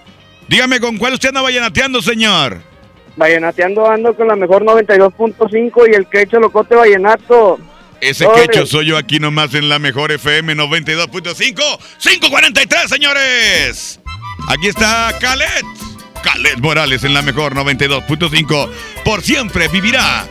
dígame 0.49 0.81
con 0.81 0.97
cuál 0.97 1.13
usted 1.13 1.29
anda 1.29 1.43
vallenateando 1.43 2.01
señor 2.01 2.59
Vallenateando 3.17 3.87
ando 3.87 4.15
con 4.15 4.27
la 4.27 4.37
mejor 4.37 4.65
92.5 4.65 5.91
y 5.91 5.95
el 5.95 6.07
quecho 6.07 6.41
locote 6.41 6.75
vallenato. 6.75 7.59
Ese 8.03 8.27
Oye. 8.27 8.49
quecho 8.49 8.67
soy 8.67 8.87
yo 8.87 8.99
aquí 8.99 9.21
nomás 9.21 9.55
en 9.55 9.69
la 9.69 9.79
mejor 9.79 10.11
FM 10.11 10.57
92.5. 10.57 11.79
543, 11.99 12.91
señores. 12.91 14.01
Aquí 14.49 14.67
está 14.67 15.15
Calet. 15.21 15.65
Calet 16.21 16.59
Morales 16.59 17.05
en 17.05 17.15
la 17.15 17.23
mejor 17.23 17.55
92.5. 17.55 18.69
Por 19.05 19.23
siempre 19.23 19.69
vivirá 19.69 20.27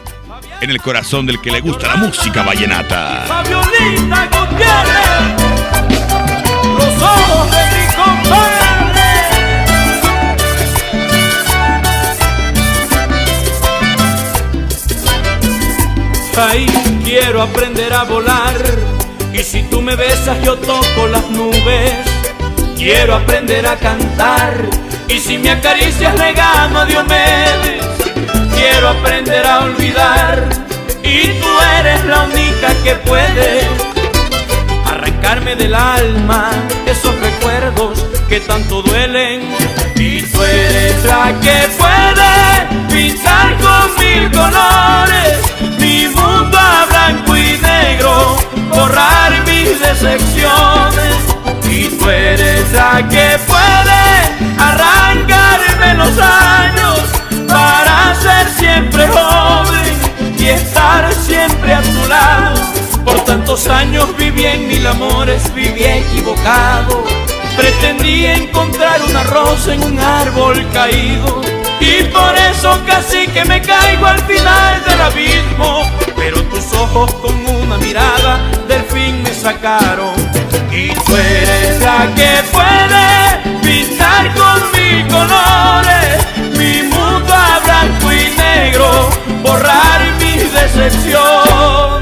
en 0.60 0.70
el 0.70 0.82
corazón 0.82 1.26
del 1.26 1.40
que 1.40 1.50
le 1.50 1.62
gusta 1.62 1.88
la 1.88 1.96
música 1.96 2.44
vallenata. 2.44 3.24
Fabiolita 3.26 4.28
Gutiérrez, 4.28 5.42
los 6.78 7.02
ojos 7.02 7.52
de 7.52 7.71
Ay, 16.38 16.66
quiero 17.04 17.42
aprender 17.42 17.94
a 17.94 18.04
volar. 18.04 18.56
Y 19.34 19.44
si 19.44 19.64
tú 19.64 19.82
me 19.82 19.96
besas, 19.96 20.42
yo 20.44 20.58
toco 20.58 21.08
las 21.08 21.30
nubes. 21.30 21.94
Quiero 22.78 23.16
aprender 23.16 23.66
a 23.68 23.76
cantar. 23.76 24.54
Y 25.08 25.20
si 25.20 25.38
me 25.38 25.52
acaricias, 25.52 26.18
le 26.18 26.34
gano 26.34 26.80
a 26.80 26.86
Diomedes. 26.86 27.86
Quiero 28.56 28.90
aprender 28.90 29.46
a 29.46 29.60
olvidar. 29.60 30.48
Y 31.04 31.28
tú 31.40 31.50
eres 31.80 32.06
la 32.06 32.24
única 32.24 32.74
que 32.84 32.96
puede 32.96 33.62
arrancarme 34.86 35.56
del 35.56 35.76
alma 35.76 36.52
esos 36.86 37.14
recuerdos 37.20 38.06
que 38.30 38.40
tanto 38.40 38.82
duelen. 38.82 39.42
Y 39.96 40.22
tú 40.22 40.42
eres 40.44 41.04
la 41.06 41.34
que 41.42 41.68
puede 41.78 42.88
pintar 42.90 43.58
con 43.58 44.04
mil 44.04 44.32
colores 44.32 45.51
mi 45.80 46.08
mundo 46.08 46.58
a 46.58 46.86
blanco 46.86 47.38
y 47.38 47.58
negro, 47.58 48.38
borrar 48.70 49.32
mis 49.46 49.80
decepciones. 49.80 51.16
Y 51.70 51.88
tú 51.98 52.10
eres 52.10 52.72
la 52.74 53.08
que 53.08 53.40
puede 53.48 54.02
arrancarme 54.60 55.94
los 55.96 56.18
años 56.20 57.00
para 57.48 58.16
ser 58.22 58.50
siempre 58.58 59.08
joven 59.08 60.36
y 60.38 60.48
estar 60.48 61.14
siempre 61.14 61.74
a 61.74 61.82
tu 61.82 62.08
lado. 62.08 62.62
Por 63.06 63.20
tantos 63.26 63.68
años 63.68 64.08
viví 64.18 64.46
en 64.46 64.68
mil 64.68 64.86
amores, 64.86 65.54
viví 65.54 65.84
equivocado. 65.84 67.06
Pretendí 67.58 68.26
encontrar 68.26 69.02
una 69.04 69.24
rosa 69.24 69.74
en 69.74 69.84
un 69.84 70.00
árbol 70.00 70.66
caído. 70.72 71.42
Y 71.80 72.04
por 72.06 72.36
eso 72.38 72.80
casi 72.86 73.28
que 73.28 73.44
me 73.46 73.62
caigo 73.62 74.06
al 74.06 74.20
final 74.24 74.84
del 74.86 75.02
abismo. 75.02 75.84
Pero 76.16 76.42
tus 76.44 76.74
ojos 76.74 77.14
con 77.16 77.34
una 77.46 77.78
mirada 77.78 78.40
del 78.68 78.84
fin 78.84 79.22
me 79.24 79.34
sacaron. 79.34 80.14
Y 80.72 80.90
tú 80.90 81.16
eres 81.16 81.82
la 81.82 82.08
que 82.16 82.44
puede 82.52 83.62
pintar 83.62 84.34
con 84.36 84.72
mil 84.72 85.08
colores 85.08 86.32
mi 86.58 86.84
mundo 86.84 87.34
a 87.34 87.60
blanco 87.64 88.12
y 88.12 88.30
negro, 88.38 89.10
borrar 89.44 90.02
mis 90.20 90.54
decepciones. 90.54 92.01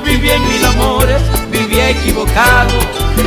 Viví 0.00 0.30
en 0.30 0.42
mil 0.48 0.64
amores, 0.64 1.22
viví 1.50 1.80
equivocado. 1.80 2.72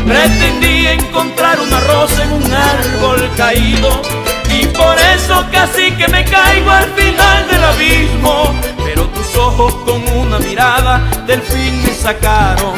Pretendí 0.06 0.88
encontrar 0.88 1.60
una 1.60 1.80
rosa 1.82 2.24
en 2.24 2.32
un 2.34 2.54
árbol 2.54 3.30
caído. 3.36 4.02
Y 4.50 4.66
por 4.68 4.98
eso 5.16 5.46
casi 5.52 5.92
que 5.92 6.08
me 6.08 6.24
caigo 6.26 6.72
al 6.72 6.86
final 6.94 7.48
del 7.48 7.64
abismo. 7.64 8.54
Pero 8.86 9.04
tus 9.10 9.36
ojos 9.36 9.74
con 9.86 10.08
una 10.18 10.40
mirada 10.40 11.02
del 11.26 11.42
fin 11.42 11.84
me 11.84 11.94
sacaron. 11.94 12.76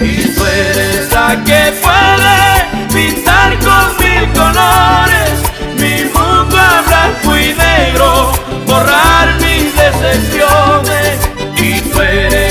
Y 0.00 0.22
tú 0.34 0.44
eres 0.44 1.12
la 1.12 1.42
que 1.44 1.72
puede 1.82 2.94
pintar 2.94 3.58
con 3.58 3.96
mil 3.98 4.32
colores 4.32 5.48
mi 5.78 6.04
mundo 6.04 6.56
a 6.56 6.82
blanco 6.86 7.36
y 7.36 7.54
negro, 7.54 8.32
borrar 8.66 9.34
mis 9.40 9.74
decepciones. 9.76 11.18
Y 11.56 11.80
tú 11.80 12.00
eres 12.00 12.47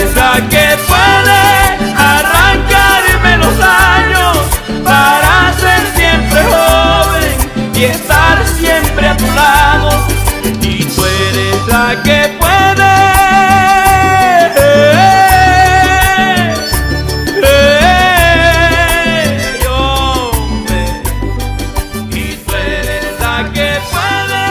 y 7.78 7.84
estar 7.84 8.44
siempre 8.48 9.08
a 9.08 9.16
tu 9.16 9.26
lado. 9.34 9.90
Y 10.62 10.84
tú 10.84 11.06
eres 11.06 11.68
la 11.68 12.02
que 12.04 12.36
puede. 12.40 12.58
hombre. 19.70 20.86
Y 22.10 22.36
tú 22.36 22.54
eres 22.56 23.06
la 23.20 23.50
que 23.54 23.80
puede 23.92 24.48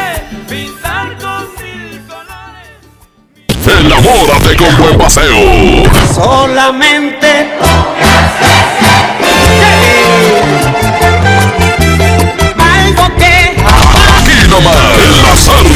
pintar 0.48 1.16
con 1.18 1.48
mil 1.60 2.00
Enamórate 3.66 4.56
con 4.56 4.76
buen 4.78 4.98
paseo. 4.98 5.82
Solamente 6.14 7.55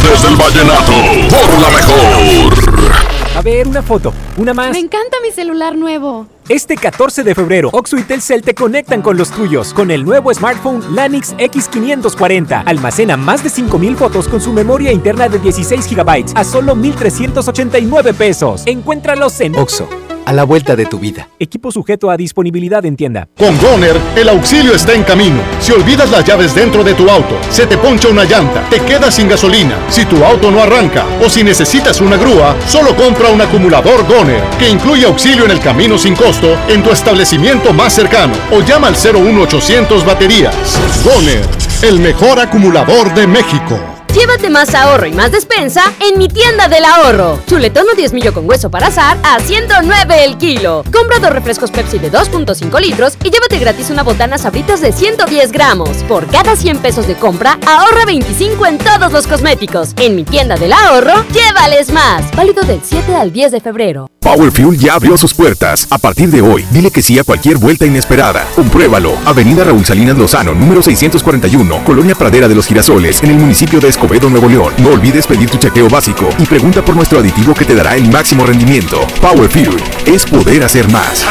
artes 0.01 0.23
del 0.23 0.37
vallenato, 0.37 0.93
por 1.29 1.61
la 1.61 1.71
mejor. 1.71 3.01
A 3.37 3.43
ver, 3.43 3.69
una 3.69 3.83
foto, 3.83 4.13
una 4.37 4.53
más. 4.53 4.73
Me 4.73 4.79
encanta 4.79 5.17
mi 5.23 5.31
celular 5.31 5.77
nuevo. 5.77 6.27
Este 6.49 6.77
14 6.77 7.23
de 7.23 7.35
febrero, 7.35 7.71
Oxo 7.73 7.97
y 7.97 8.03
Telcel 8.03 8.43
te 8.43 8.55
conectan 8.55 9.03
con 9.03 9.17
los 9.17 9.31
tuyos 9.31 9.73
con 9.73 9.91
el 9.93 10.05
nuevo 10.05 10.35
smartphone 10.35 10.97
Lanix 10.97 11.35
X540. 11.37 12.65
Almacena 12.67 13.17
más 13.17 13.45
de 13.45 13.51
5000 13.51 13.97
fotos 13.97 14.27
con 14.27 14.41
su 14.41 14.53
memoria 14.53 14.91
interna 14.91 15.29
de 15.29 15.39
16 15.39 15.95
GB 15.95 16.33
a 16.35 16.45
solo 16.45 16.75
1389 16.75 18.15
pesos. 18.15 18.63
Encuéntralos 18.67 19.41
en 19.41 19.57
Oxo, 19.57 19.89
a 20.31 20.33
la 20.33 20.45
vuelta 20.45 20.77
de 20.77 20.87
tu 20.87 21.01
vida. 21.01 21.29
Equipo 21.41 21.73
sujeto 21.73 22.09
a 22.09 22.17
disponibilidad 22.17 22.85
en 22.85 22.95
tienda. 22.95 23.29
Con 23.37 23.59
Goner, 23.59 23.97
el 24.15 24.29
auxilio 24.29 24.77
está 24.77 24.95
en 24.95 25.03
camino. 25.03 25.41
Si 25.59 25.73
olvidas 25.73 26.09
las 26.09 26.25
llaves 26.25 26.55
dentro 26.55 26.85
de 26.85 26.95
tu 26.95 27.11
auto, 27.11 27.37
se 27.51 27.67
te 27.67 27.77
poncha 27.77 28.07
una 28.07 28.23
llanta, 28.23 28.63
te 28.71 28.79
quedas 28.79 29.17
sin 29.17 29.29
gasolina, 29.29 29.75
si 29.89 30.05
tu 30.05 30.25
auto 30.25 30.53
no 30.53 30.63
arranca 30.63 31.05
o 31.21 31.29
si 31.29 31.43
necesitas 31.43 32.01
una 32.01 32.17
grúa, 32.17 32.55
solo 32.69 32.95
compra 32.95 33.29
un 33.29 33.41
acumulador 33.41 34.07
Goner, 34.07 34.45
que 34.57 34.71
incluye 34.71 35.05
auxilio 35.05 35.47
en 35.47 35.51
el 35.51 35.59
camino 35.59 35.99
sin 35.99 36.15
costo 36.15 36.57
en 36.69 36.85
tu 36.85 36.93
establecimiento 36.93 37.73
más 37.73 37.93
cercano 37.93 38.35
o 38.53 38.61
llama 38.61 38.87
al 38.87 38.95
01800 38.95 40.07
baterías. 40.07 40.55
Goner, 41.03 41.43
el 41.83 41.99
mejor 41.99 42.39
acumulador 42.39 43.13
de 43.15 43.27
México. 43.27 44.00
Llévate 44.15 44.51
más 44.51 44.75
ahorro 44.75 45.07
y 45.07 45.13
más 45.13 45.31
despensa 45.31 45.83
en 46.01 46.19
mi 46.19 46.27
tienda 46.27 46.67
del 46.67 46.85
ahorro. 46.85 47.39
Chuletón 47.47 47.87
o 47.93 47.97
10 47.97 48.13
millo 48.13 48.35
con 48.35 48.49
hueso 48.49 48.69
para 48.69 48.89
azar 48.89 49.17
a 49.23 49.39
109 49.39 50.25
el 50.25 50.37
kilo. 50.37 50.83
Compra 50.93 51.21
dos 51.21 51.31
refrescos 51.31 51.71
Pepsi 51.71 51.99
de 51.99 52.11
2.5 52.11 52.81
litros 52.81 53.17
y 53.23 53.31
llévate 53.31 53.59
gratis 53.59 53.89
una 53.91 54.03
botana 54.03 54.37
sabritas 54.37 54.81
de 54.81 54.93
110 54.93 55.53
gramos. 55.53 55.91
Por 56.09 56.27
cada 56.27 56.57
100 56.57 56.79
pesos 56.79 57.07
de 57.07 57.15
compra, 57.15 57.59
ahorra 57.67 58.05
25 58.05 58.67
en 58.67 58.79
todos 58.79 59.13
los 59.13 59.29
cosméticos. 59.29 59.91
En 59.97 60.17
mi 60.17 60.25
tienda 60.25 60.57
del 60.57 60.73
ahorro, 60.73 61.25
llévales 61.33 61.93
más. 61.93 62.31
Válido 62.35 62.63
del 62.65 62.81
7 62.83 63.15
al 63.15 63.33
10 63.33 63.53
de 63.53 63.61
febrero. 63.61 64.11
Power 64.21 64.53
Fuel 64.53 64.79
ya 64.79 64.95
abrió 64.95 65.17
sus 65.17 65.33
puertas. 65.33 65.87
A 65.91 65.97
partir 65.97 66.31
de 66.31 66.43
hoy, 66.43 66.65
dile 66.71 66.91
que 66.91 67.01
sí 67.01 67.19
a 67.19 67.25
cualquier 67.25 67.57
vuelta 67.57 67.87
inesperada. 67.87 68.47
Compruébalo. 68.55 69.17
Avenida 69.25 69.65
Raúl 69.65 69.85
Salinas 69.85 70.17
Lozano, 70.17 70.55
número 70.55 70.83
641, 70.83 71.85
Colonia 71.85 72.15
Pradera 72.15 72.47
de 72.47 72.55
los 72.55 72.67
Girasoles, 72.67 73.23
en 73.23 73.31
el 73.31 73.39
municipio 73.39 73.81
de 73.81 73.89
Escobedo, 73.89 74.29
Nuevo 74.29 74.49
León. 74.49 74.75
No 74.79 74.91
olvides 74.91 75.27
pedir 75.27 75.49
tu 75.49 75.57
chequeo 75.57 75.89
básico 75.89 76.29
y 76.39 76.45
pregunta 76.45 76.85
por 76.85 76.95
nuestro 76.95 77.19
aditivo 77.19 77.55
que 77.55 77.65
te 77.65 77.75
dará 77.75 77.97
el 77.97 78.11
máximo 78.11 78.45
rendimiento. 78.45 79.07
Power 79.23 79.49
Fuel 79.49 79.77
es 80.05 80.27
poder 80.27 80.65
hacer 80.65 80.91
más. 80.93 81.25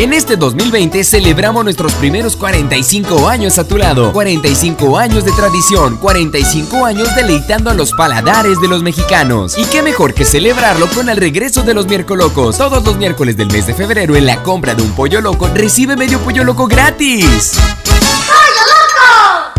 En 0.00 0.14
este 0.14 0.38
2020 0.38 1.04
celebramos 1.04 1.62
nuestros 1.62 1.92
primeros 1.92 2.34
45 2.34 3.28
años 3.28 3.58
a 3.58 3.68
tu 3.68 3.76
lado. 3.76 4.14
45 4.14 4.96
años 4.96 5.26
de 5.26 5.32
tradición, 5.32 5.98
45 5.98 6.86
años 6.86 7.14
deleitando 7.14 7.68
a 7.68 7.74
los 7.74 7.92
paladares 7.92 8.58
de 8.62 8.68
los 8.68 8.82
mexicanos. 8.82 9.58
Y 9.58 9.66
qué 9.66 9.82
mejor 9.82 10.14
que 10.14 10.24
celebrarlo 10.24 10.86
con 10.94 11.10
el 11.10 11.18
regreso 11.18 11.64
de 11.64 11.74
los 11.74 11.86
miércolocos. 11.86 12.56
Todos 12.56 12.82
los 12.82 12.96
miércoles 12.96 13.36
del 13.36 13.52
mes 13.52 13.66
de 13.66 13.74
febrero 13.74 14.16
en 14.16 14.24
la 14.24 14.42
compra 14.42 14.74
de 14.74 14.82
un 14.82 14.92
pollo 14.92 15.20
loco 15.20 15.50
recibe 15.52 15.96
medio 15.96 16.18
pollo 16.20 16.44
loco 16.44 16.66
gratis. 16.66 17.58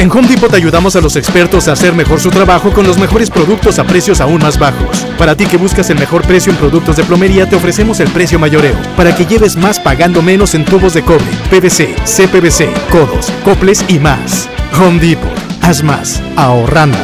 En 0.01 0.09
Home 0.09 0.27
Depot 0.27 0.51
ayudamos 0.55 0.95
a 0.95 0.99
los 0.99 1.15
expertos 1.15 1.67
a 1.67 1.73
hacer 1.73 1.93
mejor 1.93 2.19
su 2.19 2.31
trabajo 2.31 2.73
con 2.73 2.87
los 2.87 2.97
mejores 2.97 3.29
productos 3.29 3.77
a 3.77 3.83
precios 3.83 4.19
aún 4.19 4.41
más 4.41 4.57
bajos. 4.57 5.05
Para 5.15 5.37
ti 5.37 5.45
que 5.45 5.57
buscas 5.57 5.91
el 5.91 5.99
mejor 5.99 6.25
precio 6.25 6.51
en 6.51 6.57
productos 6.57 6.95
de 6.95 7.03
plomería, 7.03 7.47
te 7.47 7.55
ofrecemos 7.55 7.99
el 7.99 8.09
precio 8.09 8.39
mayoreo, 8.39 8.73
para 8.97 9.15
que 9.15 9.27
lleves 9.27 9.55
más 9.57 9.79
pagando 9.79 10.23
menos 10.23 10.55
en 10.55 10.65
tubos 10.65 10.95
de 10.95 11.03
cobre, 11.03 11.27
PVC, 11.51 11.93
CPVC, 12.03 12.73
codos, 12.89 13.31
coples 13.45 13.85
y 13.89 13.99
más. 13.99 14.49
Home 14.79 14.99
Depot, 14.99 15.29
haz 15.61 15.83
más, 15.83 16.19
ahorrando. 16.35 16.97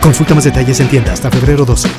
Consulta 0.00 0.34
más 0.34 0.44
detalles 0.44 0.80
en 0.80 0.88
tienda 0.88 1.12
hasta 1.12 1.30
febrero 1.30 1.66
12. 1.66 1.90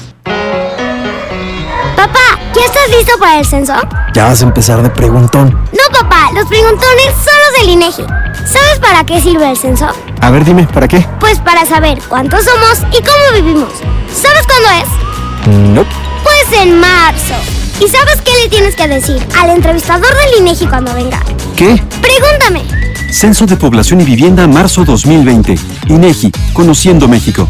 Papá, 2.64 2.74
¿ya 2.74 2.82
estás 2.82 2.98
listo 2.98 3.20
para 3.20 3.40
el 3.40 3.46
censo? 3.46 3.74
Ya 4.14 4.26
vas 4.26 4.42
a 4.42 4.44
empezar 4.44 4.82
de 4.82 4.90
preguntón. 4.90 5.50
No, 5.52 6.00
papá, 6.00 6.30
los 6.34 6.46
preguntones 6.46 7.08
son 7.14 7.34
los 7.44 7.60
del 7.60 7.70
INEGI. 7.70 8.04
¿Sabes 8.46 8.80
para 8.80 9.04
qué 9.06 9.22
sirve 9.22 9.50
el 9.50 9.58
censo? 9.58 9.88
A 10.22 10.30
ver, 10.30 10.46
dime, 10.46 10.68
¿para 10.68 10.88
qué? 10.88 11.06
Pues 11.20 11.40
para 11.40 11.66
saber 11.66 12.00
cuántos 12.08 12.46
somos 12.46 12.80
y 12.92 13.02
cómo 13.02 13.42
vivimos. 13.44 13.70
¿Sabes 14.14 14.46
cuándo 14.46 14.70
es? 14.82 15.50
No. 15.74 15.86
Pues 16.24 16.62
en 16.62 16.80
marzo. 16.80 17.36
¿Y 17.80 17.88
sabes 17.88 18.22
qué 18.22 18.32
le 18.44 18.50
tienes 18.50 18.76
que 18.76 18.88
decir 18.88 19.26
al 19.40 19.50
entrevistador 19.50 20.08
del 20.08 20.42
INEGI 20.42 20.68
cuando 20.68 20.94
venga? 20.94 21.20
¿Qué? 21.58 21.82
Pregúntame. 22.02 22.64
Censo 23.12 23.46
de 23.46 23.58
Población 23.58 24.02
y 24.02 24.06
Vivienda, 24.06 24.48
marzo 24.48 24.86
2020. 24.86 25.56
INEGI, 25.90 26.32
Conociendo 26.54 27.08
México. 27.08 27.48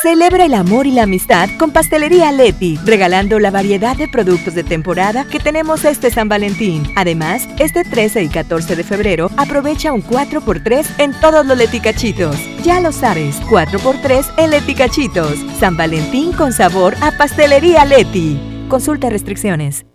Celebra 0.00 0.44
el 0.44 0.54
amor 0.54 0.86
y 0.86 0.92
la 0.92 1.02
amistad 1.02 1.48
con 1.58 1.72
Pastelería 1.72 2.30
Leti, 2.30 2.78
regalando 2.84 3.40
la 3.40 3.50
variedad 3.50 3.96
de 3.96 4.06
productos 4.06 4.54
de 4.54 4.62
temporada 4.62 5.24
que 5.24 5.40
tenemos 5.40 5.84
este 5.84 6.12
San 6.12 6.28
Valentín. 6.28 6.84
Además, 6.94 7.48
este 7.58 7.82
13 7.82 8.22
y 8.22 8.28
14 8.28 8.76
de 8.76 8.84
febrero 8.84 9.28
aprovecha 9.36 9.92
un 9.92 10.04
4x3 10.04 10.86
en 10.98 11.18
todos 11.20 11.44
los 11.44 11.58
leticachitos. 11.58 12.36
Ya 12.62 12.80
lo 12.80 12.92
sabes, 12.92 13.40
4x3 13.42 14.34
en 14.36 14.50
leticachitos. 14.50 15.34
San 15.58 15.76
Valentín 15.76 16.32
con 16.32 16.52
sabor 16.52 16.94
a 17.00 17.10
Pastelería 17.10 17.84
Leti. 17.84 18.38
Consulta 18.68 19.10
restricciones. 19.10 19.87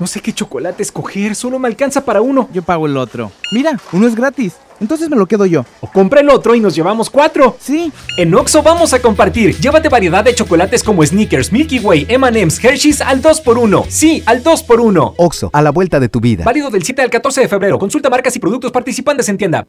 No 0.00 0.08
sé 0.08 0.20
qué 0.20 0.32
chocolate 0.32 0.82
escoger, 0.82 1.36
solo 1.36 1.60
me 1.60 1.68
alcanza 1.68 2.04
para 2.04 2.20
uno. 2.20 2.48
Yo 2.52 2.62
pago 2.62 2.86
el 2.86 2.96
otro. 2.96 3.30
Mira, 3.52 3.78
uno 3.92 4.08
es 4.08 4.16
gratis. 4.16 4.54
Entonces 4.80 5.08
me 5.08 5.16
lo 5.16 5.26
quedo 5.26 5.46
yo. 5.46 5.64
O 5.80 5.86
compra 5.86 6.20
el 6.20 6.28
otro 6.30 6.56
y 6.56 6.60
nos 6.60 6.74
llevamos 6.74 7.08
cuatro. 7.08 7.56
Sí. 7.60 7.92
En 8.18 8.34
Oxo 8.34 8.60
vamos 8.60 8.92
a 8.92 8.98
compartir. 8.98 9.56
Llévate 9.60 9.88
variedad 9.88 10.24
de 10.24 10.34
chocolates 10.34 10.82
como 10.82 11.06
Snickers, 11.06 11.52
Milky 11.52 11.78
Way, 11.78 12.06
M&M's, 12.08 12.62
Hershey's 12.62 13.00
al 13.00 13.22
2x1. 13.22 13.84
Sí, 13.88 14.22
al 14.26 14.42
2x1. 14.42 15.14
Oxo, 15.16 15.50
a 15.52 15.62
la 15.62 15.70
vuelta 15.70 16.00
de 16.00 16.08
tu 16.08 16.20
vida. 16.20 16.44
Válido 16.44 16.70
del 16.70 16.82
7 16.82 17.02
al 17.02 17.10
14 17.10 17.42
de 17.42 17.48
febrero. 17.48 17.78
Consulta 17.78 18.10
marcas 18.10 18.34
y 18.34 18.40
productos 18.40 18.72
participantes 18.72 19.28
en 19.28 19.38
tienda. 19.38 19.64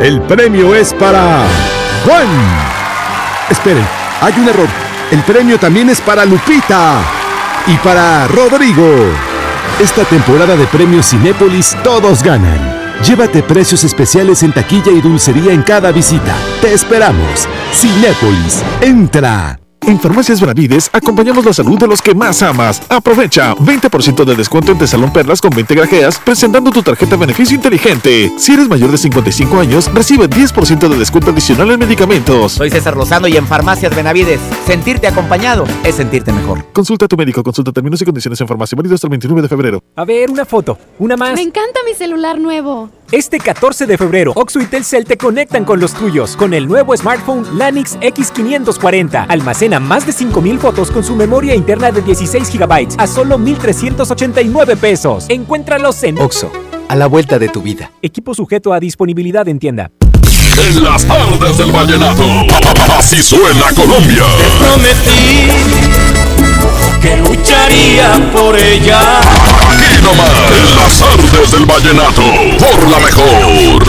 El 0.00 0.22
premio 0.22 0.74
es 0.74 0.94
para 0.94 1.46
Juan. 2.06 2.26
Esperen, 3.50 3.84
hay 4.22 4.32
un 4.40 4.48
error. 4.48 4.68
El 5.10 5.20
premio 5.22 5.58
también 5.58 5.90
es 5.90 6.00
para 6.00 6.24
Lupita 6.24 7.02
y 7.66 7.76
para 7.76 8.26
Rodrigo. 8.28 9.35
Esta 9.80 10.04
temporada 10.04 10.56
de 10.56 10.66
premios 10.68 11.10
Cinépolis 11.10 11.76
todos 11.84 12.22
ganan. 12.22 12.58
Llévate 13.02 13.42
precios 13.42 13.84
especiales 13.84 14.42
en 14.42 14.52
taquilla 14.52 14.90
y 14.90 15.02
dulcería 15.02 15.52
en 15.52 15.62
cada 15.62 15.92
visita. 15.92 16.34
Te 16.62 16.72
esperamos. 16.72 17.46
Cinépolis, 17.74 18.62
entra. 18.80 19.65
En 19.86 20.00
Farmacias 20.00 20.40
Benavides 20.40 20.90
acompañamos 20.92 21.44
la 21.44 21.52
salud 21.52 21.78
de 21.78 21.86
los 21.86 22.02
que 22.02 22.12
más 22.12 22.42
amas. 22.42 22.82
Aprovecha 22.88 23.54
20% 23.54 24.24
de 24.24 24.34
descuento 24.34 24.72
en 24.72 24.88
Salón 24.88 25.12
Perlas 25.12 25.40
con 25.40 25.50
20 25.50 25.76
grajeas 25.76 26.18
presentando 26.18 26.72
tu 26.72 26.82
tarjeta 26.82 27.14
beneficio 27.14 27.54
inteligente. 27.54 28.32
Si 28.36 28.54
eres 28.54 28.68
mayor 28.68 28.90
de 28.90 28.98
55 28.98 29.60
años, 29.60 29.88
recibe 29.94 30.28
10% 30.28 30.88
de 30.88 30.98
descuento 30.98 31.30
adicional 31.30 31.70
en 31.70 31.78
medicamentos. 31.78 32.52
Soy 32.52 32.68
César 32.68 32.96
Lozano 32.96 33.28
y 33.28 33.36
en 33.36 33.46
Farmacias 33.46 33.94
Benavides, 33.94 34.40
sentirte 34.66 35.06
acompañado 35.06 35.64
es 35.84 35.94
sentirte 35.94 36.32
mejor. 36.32 36.64
Consulta 36.72 37.04
a 37.04 37.08
tu 37.08 37.16
médico, 37.16 37.44
consulta 37.44 37.70
términos 37.70 38.02
y 38.02 38.04
condiciones 38.04 38.40
en 38.40 38.48
farmacia 38.48 38.74
válido 38.74 38.96
hasta 38.96 39.06
el 39.06 39.10
29 39.12 39.42
de 39.42 39.48
febrero. 39.48 39.84
A 39.94 40.04
ver, 40.04 40.32
una 40.32 40.44
foto, 40.44 40.76
una 40.98 41.16
más. 41.16 41.34
Me 41.34 41.42
encanta 41.42 41.78
mi 41.86 41.94
celular 41.94 42.40
nuevo. 42.40 42.90
Este 43.12 43.38
14 43.38 43.86
de 43.86 43.96
febrero, 43.96 44.32
Oxo 44.34 44.60
y 44.60 44.66
Telcel 44.66 45.04
te 45.04 45.16
conectan 45.16 45.64
con 45.64 45.78
los 45.78 45.94
tuyos 45.94 46.36
con 46.36 46.52
el 46.52 46.66
nuevo 46.66 46.96
smartphone 46.96 47.56
Lanix 47.56 47.96
X540. 48.00 49.26
Almacena 49.28 49.78
más 49.78 50.04
de 50.06 50.12
5000 50.12 50.58
fotos 50.58 50.90
con 50.90 51.04
su 51.04 51.14
memoria 51.14 51.54
interna 51.54 51.92
de 51.92 52.02
16 52.02 52.52
GB 52.52 52.96
a 52.98 53.06
solo 53.06 53.38
1389 53.38 54.76
pesos. 54.76 55.26
Encuéntralos 55.28 56.02
en 56.02 56.18
Oxo, 56.18 56.50
a 56.88 56.96
la 56.96 57.06
vuelta 57.06 57.38
de 57.38 57.48
tu 57.48 57.62
vida. 57.62 57.92
Equipo 58.02 58.34
sujeto 58.34 58.72
a 58.72 58.80
disponibilidad 58.80 59.46
en 59.46 59.60
tienda. 59.60 59.92
En 60.58 60.82
las 60.82 61.04
tardes 61.04 61.58
del 61.58 61.70
vallenato, 61.70 62.24
así 62.98 63.22
suena 63.22 63.72
Colombia. 63.76 64.24
Prometí 64.58 65.46
que 67.00 67.16
lucharía 67.18 68.32
por 68.32 68.56
ella. 68.56 69.20
Nomás, 70.06 70.30
en 70.52 70.76
las 70.76 70.98
tardes 71.00 71.50
del 71.50 71.66
vallenato, 71.66 72.22
por 72.60 72.88
la 72.88 73.00
mejor. 73.00 73.82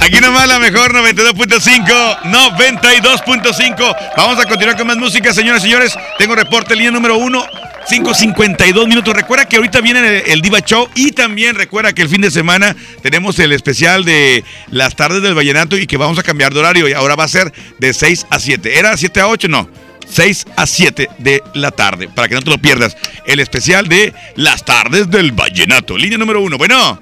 Aquí 0.00 0.20
nomás 0.20 0.46
la 0.46 0.60
mejor 0.60 0.94
92.5, 0.94 2.20
92.5. 2.22 3.96
Vamos 4.16 4.38
a 4.38 4.48
continuar 4.48 4.76
con 4.76 4.86
más 4.86 4.98
música, 4.98 5.34
señoras 5.34 5.62
y 5.62 5.66
señores. 5.66 5.98
Tengo 6.16 6.36
reporte, 6.36 6.76
línea 6.76 6.92
número 6.92 7.16
uno. 7.16 7.44
5.52 7.90 8.86
minutos. 8.86 9.12
Recuerda 9.12 9.44
que 9.44 9.56
ahorita 9.56 9.80
viene 9.80 9.98
el, 9.98 10.30
el 10.30 10.42
Diva 10.42 10.60
Show 10.60 10.88
y 10.94 11.10
también 11.10 11.56
recuerda 11.56 11.92
que 11.92 12.02
el 12.02 12.08
fin 12.08 12.20
de 12.20 12.30
semana 12.30 12.76
tenemos 13.02 13.36
el 13.40 13.50
especial 13.50 14.04
de 14.04 14.44
las 14.70 14.94
tardes 14.94 15.22
del 15.22 15.34
Vallenato 15.34 15.76
y 15.76 15.88
que 15.88 15.96
vamos 15.96 16.20
a 16.20 16.22
cambiar 16.22 16.54
de 16.54 16.60
horario 16.60 16.88
y 16.88 16.92
ahora 16.92 17.16
va 17.16 17.24
a 17.24 17.28
ser 17.28 17.52
de 17.80 17.92
6 17.92 18.26
a 18.30 18.38
7. 18.38 18.78
¿Era 18.78 18.96
7 18.96 19.20
a 19.20 19.26
8? 19.26 19.48
No. 19.48 19.68
6 20.06 20.46
a 20.56 20.66
7 20.66 21.08
de 21.18 21.42
la 21.54 21.70
tarde, 21.70 22.08
para 22.14 22.28
que 22.28 22.34
no 22.34 22.42
te 22.42 22.50
lo 22.50 22.58
pierdas. 22.58 22.96
El 23.26 23.40
especial 23.40 23.88
de 23.88 24.12
las 24.36 24.64
tardes 24.64 25.10
del 25.10 25.32
Vallenato. 25.32 25.96
Línea 25.96 26.18
número 26.18 26.40
uno. 26.40 26.58
Bueno. 26.58 26.98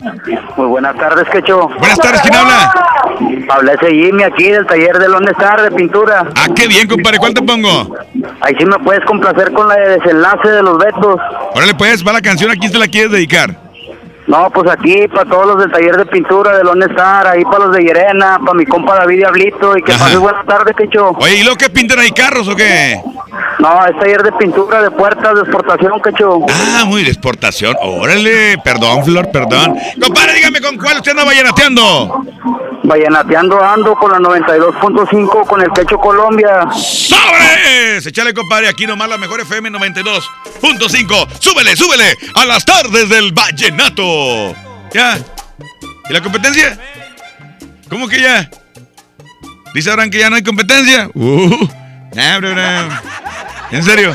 Muy 0.56 0.66
buenas 0.66 0.96
tardes, 0.96 1.28
Quecho. 1.30 1.68
Buenas 1.78 1.98
tardes, 1.98 2.20
¿quién 2.22 2.34
habla? 2.34 2.72
Habla 3.48 3.72
ese 3.72 3.90
Jimmy 3.90 4.22
aquí 4.22 4.44
del 4.44 4.66
taller 4.66 4.98
de 4.98 5.08
Lone 5.08 5.30
Star 5.32 5.62
de 5.62 5.70
pintura. 5.70 6.24
Ah, 6.36 6.46
qué 6.54 6.68
bien, 6.68 6.86
compadre. 6.86 7.18
¿Cuál 7.18 7.34
te 7.34 7.42
pongo? 7.42 7.96
Ahí 8.40 8.54
sí 8.58 8.64
me 8.64 8.78
puedes 8.78 9.04
complacer 9.04 9.52
con 9.52 9.68
la 9.68 9.74
de 9.76 9.98
desenlace 9.98 10.48
de 10.48 10.62
los 10.62 10.78
vetos. 10.78 11.16
Órale, 11.54 11.74
pues, 11.74 12.06
va 12.06 12.12
la 12.12 12.20
canción. 12.20 12.50
¿A 12.50 12.54
quién 12.54 12.70
te 12.70 12.78
la 12.78 12.88
quieres 12.88 13.10
dedicar? 13.10 13.69
No, 14.30 14.48
pues 14.48 14.70
aquí 14.70 15.08
para 15.08 15.28
todos 15.28 15.44
los 15.44 15.58
del 15.58 15.72
taller 15.72 15.96
de 15.96 16.06
pintura 16.06 16.56
de 16.56 16.62
Lone 16.62 16.86
Star, 16.86 17.26
ahí 17.26 17.42
para 17.42 17.66
los 17.66 17.74
de 17.76 17.82
Yerena, 17.82 18.38
para 18.38 18.54
mi 18.54 18.64
compa 18.64 18.94
David 18.94 19.16
Diablito 19.16 19.76
y 19.76 19.82
que 19.82 19.92
Ajá. 19.92 20.04
pases 20.04 20.20
buenas 20.20 20.46
tardes, 20.46 20.76
Quecho. 20.76 21.08
Oye, 21.18 21.38
¿y 21.38 21.42
lo 21.42 21.56
que 21.56 21.68
pintan 21.68 21.98
ahí 21.98 22.12
carros 22.12 22.46
o 22.46 22.54
qué? 22.54 23.02
No, 23.58 23.84
es 23.86 23.98
taller 23.98 24.22
de 24.22 24.30
pintura 24.32 24.82
de 24.82 24.92
puertas 24.92 25.34
de 25.34 25.40
exportación, 25.40 26.00
Quecho. 26.00 26.46
Ah, 26.48 26.84
muy 26.86 27.02
de 27.02 27.10
exportación. 27.10 27.76
Órale, 27.82 28.56
perdón, 28.62 29.04
Flor, 29.04 29.32
perdón. 29.32 29.74
Compadre, 30.00 30.34
dígame 30.34 30.60
con 30.60 30.76
cuál 30.76 30.98
usted 30.98 31.10
anda 31.10 31.24
vallenateando. 31.24 32.24
Vallenateando 32.84 33.62
ando 33.62 33.94
con 33.96 34.12
la 34.12 34.18
92.5 34.18 35.46
con 35.46 35.60
el 35.60 35.72
Quecho 35.72 35.98
Colombia. 35.98 36.68
¡Sobres! 36.72 38.06
Échale, 38.06 38.32
compadre, 38.32 38.68
aquí 38.68 38.86
nomás 38.86 39.08
la 39.08 39.18
mejor 39.18 39.40
FM 39.40 39.70
92.5. 39.70 41.28
¡Súbele, 41.40 41.76
súbele! 41.76 42.16
A 42.34 42.44
las 42.46 42.64
tardes 42.64 43.08
del 43.08 43.32
vallenato. 43.32 44.02
¿Ya? 44.92 45.18
¿Y 46.08 46.12
la 46.12 46.20
competencia? 46.20 46.78
¿Cómo 47.88 48.08
que 48.08 48.20
ya? 48.20 48.50
¿Dice 49.74 49.90
Abraham 49.90 50.10
que 50.10 50.18
ya 50.18 50.30
no 50.30 50.36
hay 50.36 50.42
competencia? 50.42 51.10
Uh, 51.14 51.68
nah, 52.14 52.38
bro, 52.38 52.52
bro. 52.52 52.62
¿En 53.70 53.84
serio? 53.84 54.14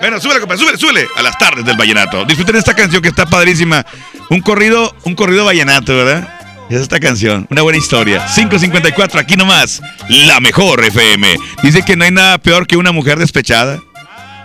Bueno, 0.00 0.20
súbele, 0.20 0.40
compadre, 0.40 0.60
súbele, 0.60 0.78
súbele 0.78 1.08
a 1.16 1.22
las 1.22 1.36
tardes 1.38 1.64
del 1.64 1.76
vallenato. 1.76 2.24
Disfruten 2.24 2.56
esta 2.56 2.74
canción 2.74 3.02
que 3.02 3.08
está 3.08 3.26
padrísima. 3.26 3.84
Un 4.30 4.40
corrido, 4.40 4.94
un 5.04 5.14
corrido 5.14 5.44
vallenato, 5.44 5.96
¿verdad? 5.96 6.28
Es 6.70 6.82
esta 6.82 7.00
canción, 7.00 7.46
una 7.50 7.62
buena 7.62 7.78
historia. 7.78 8.26
554, 8.34 9.20
aquí 9.20 9.36
nomás, 9.36 9.80
la 10.08 10.38
mejor 10.40 10.84
FM. 10.84 11.36
Dice 11.62 11.82
que 11.82 11.96
no 11.96 12.04
hay 12.04 12.10
nada 12.10 12.38
peor 12.38 12.66
que 12.66 12.76
una 12.76 12.92
mujer 12.92 13.18
despechada. 13.18 13.80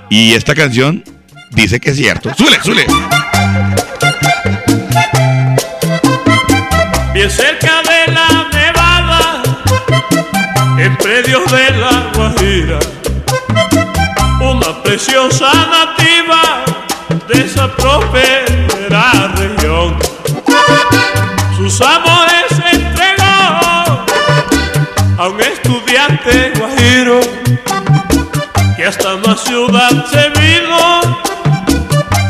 Y 0.10 0.34
esta 0.34 0.56
canción 0.56 1.04
dice 1.52 1.80
que 1.80 1.92
es 1.92 1.98
cierto. 1.98 2.34
¡Súbele, 2.36 2.62
súbele! 2.64 2.86
Bien 7.14 7.30
cerca 7.30 7.82
de 7.84 8.12
la 8.12 8.50
nevada, 8.52 9.44
en 10.78 10.98
predios 10.98 11.46
de 11.52 11.70
la 11.78 12.12
Guajira, 12.16 12.80
una 14.42 14.84
preciosa 14.84 15.52
nativa 15.70 16.66
de 17.28 17.46
esa 17.46 17.68
próspera 17.76 19.32
región. 19.36 19.98
Sus 21.56 21.80
amores 21.82 22.52
entregó 22.72 23.24
a 25.18 25.28
un 25.30 25.40
estudiante 25.40 26.52
guajiro 26.58 27.20
que 28.76 28.86
hasta 28.86 29.16
una 29.16 29.38
ciudad 29.38 30.06
se 30.12 30.30
vino 30.30 31.02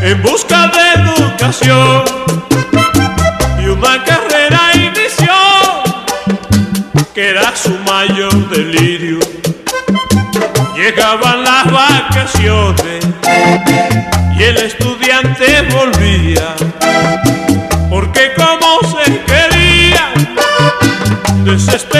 en 0.03 0.21
busca 0.21 0.67
de 0.67 1.01
educación 1.01 2.03
y 3.61 3.67
una 3.67 4.03
carrera 4.03 4.71
inició 4.75 5.33
que 7.13 7.29
era 7.29 7.55
su 7.55 7.71
mayor 7.89 8.49
delirio. 8.49 9.19
Llegaban 10.75 11.43
las 11.43 11.71
vacaciones 11.71 13.05
y 14.37 14.43
el 14.43 14.57
estudiante 14.57 15.61
volvía 15.71 16.53
porque 17.89 18.33
como 18.35 18.79
se 18.91 19.21
quería 19.21 20.11
desesperaban 21.45 21.92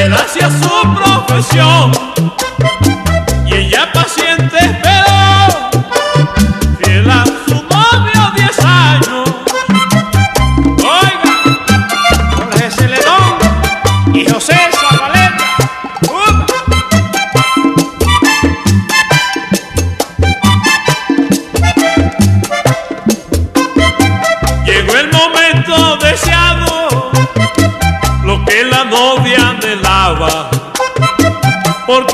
y 0.00 0.02
él 0.02 0.14
hacía 0.14 0.48
su 0.50 0.94
profesión 0.94 1.92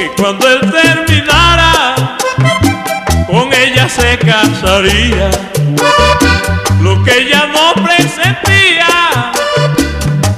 porque 0.06 0.22
cuando 0.22 0.48
él 0.48 0.60
terminara, 0.60 2.16
con 3.26 3.52
ella 3.52 3.88
se 3.88 4.18
casaría. 4.18 5.30
Lo 6.80 7.02
que 7.02 7.22
ella 7.22 7.46
no 7.52 7.82
presentía 7.82 9.32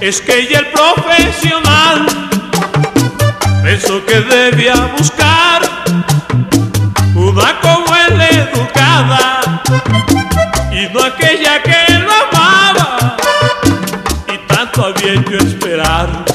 es 0.00 0.20
que 0.20 0.40
ella 0.40 0.60
el 0.60 0.66
profesional 0.68 2.06
pensó 3.62 4.04
que 4.06 4.20
debía 4.20 4.74
buscar 4.96 5.62
una 7.14 7.60
como 7.60 7.96
él 8.08 8.20
educada 8.20 9.62
y 10.70 10.92
no 10.94 11.04
aquella 11.04 11.62
que 11.62 11.94
lo 11.94 12.12
amaba 12.12 13.16
y 14.32 14.38
tanto 14.46 14.86
había 14.86 15.14
mas 15.14 15.24
nunca 15.24 16.27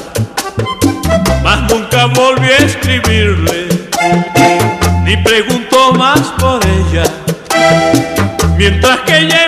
escribirle 2.50 3.68
ni 5.04 5.18
preguntó 5.18 5.94
más 5.94 6.20
por 6.40 6.62
ella. 6.66 7.04
Mientras 8.58 9.00
que 9.02 9.18
ella 9.18 9.43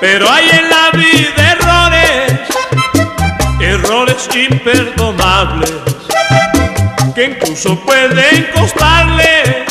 Pero 0.00 0.28
hay 0.30 0.50
en 0.50 0.68
la 0.68 0.90
vida 0.92 1.52
errores, 1.52 2.32
errores 3.60 4.28
imperdonables, 4.34 5.72
que 7.14 7.24
incluso 7.26 7.78
pueden 7.80 8.48
costarle 8.54 9.64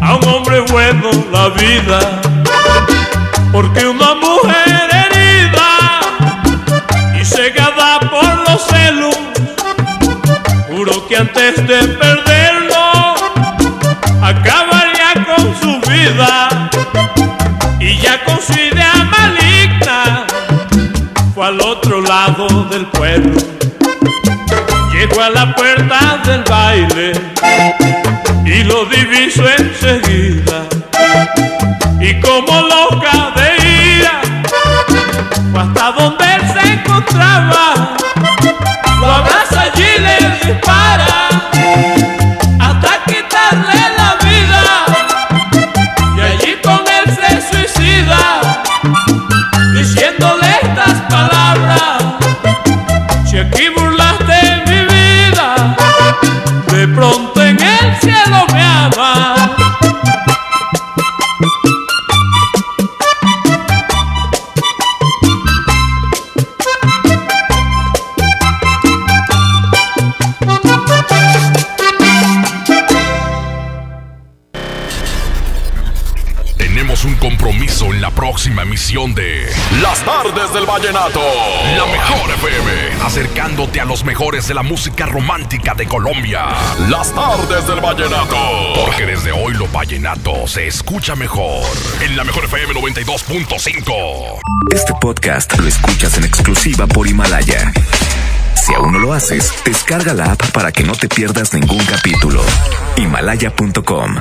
a 0.00 0.16
un 0.16 0.28
hombre 0.28 0.60
bueno 0.70 1.10
la 1.32 1.48
vida. 1.48 2.20
Porque 3.50 3.86
una 3.86 4.14
mujer 4.14 4.83
que 11.08 11.16
antes 11.16 11.56
de 11.66 11.78
perderlo, 11.88 13.14
acabaría 14.22 15.24
con 15.26 15.54
su 15.60 15.80
vida. 15.90 16.70
Y 17.80 17.98
ya 17.98 18.24
con 18.24 18.40
su 18.40 18.52
idea 18.52 18.94
maligna, 19.10 20.26
fue 21.34 21.46
al 21.46 21.60
otro 21.60 22.00
lado 22.00 22.64
del 22.70 22.86
pueblo. 22.86 23.38
Llegó 24.92 25.22
a 25.22 25.30
la 25.30 25.54
puerta 25.54 26.22
del 26.24 26.42
baile 26.44 27.12
y 28.46 28.64
lo 28.64 28.86
diviso 28.86 29.44
enseguida. 29.58 30.64
Y 32.00 32.20
como 32.20 32.62
loca 32.62 33.32
de 33.36 33.98
ira, 33.98 34.20
fue 35.52 35.60
hasta 35.60 35.92
donde 35.92 36.24
él 36.24 36.42
se 36.52 36.72
encontraba. 36.72 37.73
De 79.12 79.46
Las 79.82 80.02
Tardes 80.02 80.54
del 80.54 80.64
Vallenato. 80.64 81.20
La 81.76 81.84
mejor 81.84 82.30
FM, 82.30 83.04
acercándote 83.04 83.78
a 83.80 83.84
los 83.84 84.02
mejores 84.02 84.48
de 84.48 84.54
la 84.54 84.62
música 84.62 85.04
romántica 85.04 85.74
de 85.74 85.86
Colombia. 85.86 86.46
Las 86.88 87.12
Tardes 87.12 87.66
del 87.66 87.80
Vallenato. 87.80 88.36
Porque 88.74 89.04
desde 89.04 89.32
hoy 89.32 89.52
lo 89.54 89.68
vallenato 89.68 90.46
se 90.46 90.66
escucha 90.66 91.14
mejor. 91.16 91.66
En 92.00 92.16
la 92.16 92.24
mejor 92.24 92.46
FM 92.46 92.72
92.5. 92.72 94.38
Este 94.72 94.94
podcast 94.98 95.58
lo 95.58 95.68
escuchas 95.68 96.16
en 96.16 96.24
exclusiva 96.24 96.86
por 96.86 97.06
Himalaya. 97.06 97.72
Si 98.54 98.72
aún 98.72 98.92
no 98.92 98.98
lo 99.00 99.12
haces, 99.12 99.52
descarga 99.66 100.14
la 100.14 100.32
app 100.32 100.50
para 100.52 100.72
que 100.72 100.84
no 100.84 100.94
te 100.94 101.08
pierdas 101.08 101.52
ningún 101.52 101.84
capítulo. 101.84 102.42
Himalaya.com 102.96 104.16